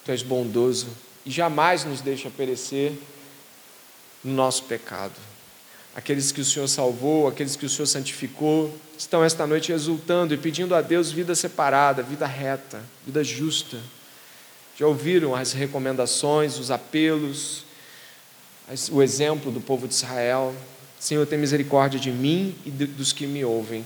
Tu 0.06 0.12
és 0.12 0.22
bondoso 0.22 0.90
e 1.26 1.32
jamais 1.32 1.86
nos 1.86 2.02
deixa 2.02 2.30
perecer 2.30 2.94
no 4.24 4.34
nosso 4.34 4.64
pecado 4.64 5.31
aqueles 5.96 6.32
que 6.32 6.42
o 6.42 6.46
Senhor 6.46 6.68
salvou, 6.68 7.28
aqueles 7.28 7.56
que 7.56 7.66
o 7.66 7.70
Senhor 7.70 7.86
santificou, 7.86 8.76
estão 8.98 9.24
esta 9.24 9.46
noite 9.46 9.72
exultando 9.72 10.34
e 10.34 10.38
pedindo 10.38 10.74
a 10.74 10.82
Deus 10.82 11.12
vida 11.12 11.36
separada, 11.36 12.02
vida 12.02 12.26
reta, 12.26 12.82
vida 13.06 13.24
justa. 13.24 13.78
Já 14.78 14.88
ouviram 14.88 15.36
as 15.36 15.52
recomendações, 15.54 16.58
os 16.58 16.72
apelos, 16.72 17.66
o 18.92 19.02
exemplo 19.02 19.52
do 19.52 19.60
povo 19.60 19.88
de 19.88 19.94
Israel? 19.94 20.56
Senhor, 21.00 21.26
tem 21.26 21.38
misericórdia 21.38 22.00
de 22.00 22.12
mim 22.12 22.56
e 22.66 22.70
dos 22.70 23.12
que 23.12 23.28
me 23.28 23.44
ouvem. 23.44 23.84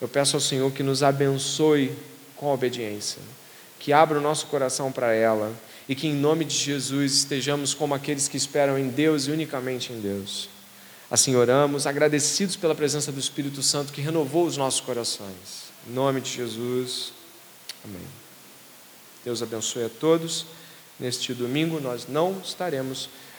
Eu 0.00 0.06
peço 0.06 0.36
ao 0.36 0.40
Senhor 0.40 0.70
que 0.72 0.82
nos 0.82 1.02
abençoe 1.02 1.92
com 2.36 2.50
a 2.50 2.54
obediência, 2.54 3.20
que 3.80 3.92
abra 3.92 4.18
o 4.18 4.22
nosso 4.22 4.46
coração 4.46 4.92
para 4.92 5.12
ela 5.12 5.52
e 5.88 5.94
que, 5.94 6.06
em 6.06 6.14
nome 6.14 6.44
de 6.44 6.54
Jesus, 6.54 7.14
estejamos 7.14 7.72
como 7.72 7.94
aqueles 7.94 8.28
que 8.28 8.36
esperam 8.36 8.78
em 8.78 8.88
Deus 8.88 9.26
e 9.26 9.30
unicamente 9.30 9.92
em 9.92 10.00
Deus. 10.00 10.55
Assim 11.10 11.36
oramos, 11.36 11.86
agradecidos 11.86 12.56
pela 12.56 12.74
presença 12.74 13.12
do 13.12 13.20
Espírito 13.20 13.62
Santo 13.62 13.92
que 13.92 14.00
renovou 14.00 14.44
os 14.44 14.56
nossos 14.56 14.80
corações. 14.80 15.70
Em 15.88 15.92
nome 15.92 16.20
de 16.20 16.30
Jesus. 16.30 17.12
Amém. 17.84 18.06
Deus 19.24 19.42
abençoe 19.42 19.84
a 19.84 19.88
todos. 19.88 20.46
Neste 20.98 21.32
domingo 21.34 21.80
nós 21.80 22.06
não 22.08 22.40
estaremos 22.42 23.08